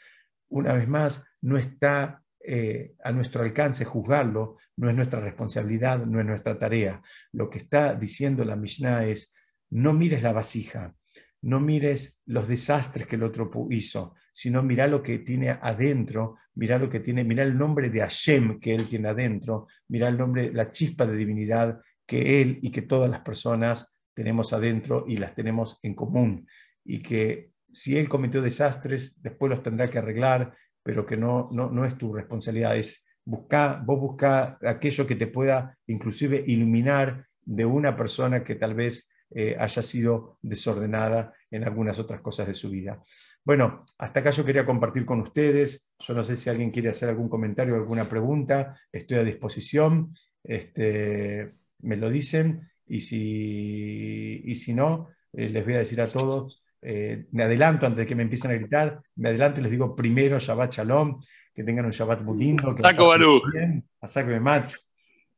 [0.50, 6.20] Una vez más, no está eh, a nuestro alcance juzgarlo, no es nuestra responsabilidad, no
[6.20, 7.00] es nuestra tarea.
[7.32, 9.34] Lo que está diciendo la Mishnah es,
[9.70, 10.94] no mires la vasija,
[11.42, 16.78] no mires los desastres que el otro hizo, sino mira lo que tiene adentro, mira
[16.78, 20.52] lo que tiene, mira el nombre de Hashem que él tiene adentro, mira el nombre,
[20.52, 25.34] la chispa de divinidad que él y que todas las personas tenemos adentro y las
[25.34, 26.46] tenemos en común.
[26.84, 31.84] Y que si él cometió desastres, después los tendrá que arreglar pero que no, no,
[31.84, 37.96] es tu responsabilidad, es buscar, vos buscar aquello que te pueda inclusive iluminar de una
[37.96, 43.02] persona que tal vez eh, haya sido desordenada en algunas otras cosas de su vida.
[43.44, 45.92] Bueno, hasta acá yo quería compartir con ustedes.
[45.98, 48.78] Yo no sé si alguien quiere hacer algún comentario o alguna pregunta.
[48.92, 50.12] Estoy a disposición.
[50.44, 52.70] Este, me lo dicen.
[52.86, 57.84] Y si, y si no, eh, les voy a decir a todos eh, me adelanto
[57.86, 61.20] antes de que me empiecen a gritar, me adelanto y les digo primero Shabbat Shalom,
[61.54, 62.74] que tengan un Shabbat muy lindo.
[62.74, 63.12] Que Saco
[63.52, 64.89] Bien, a Matz.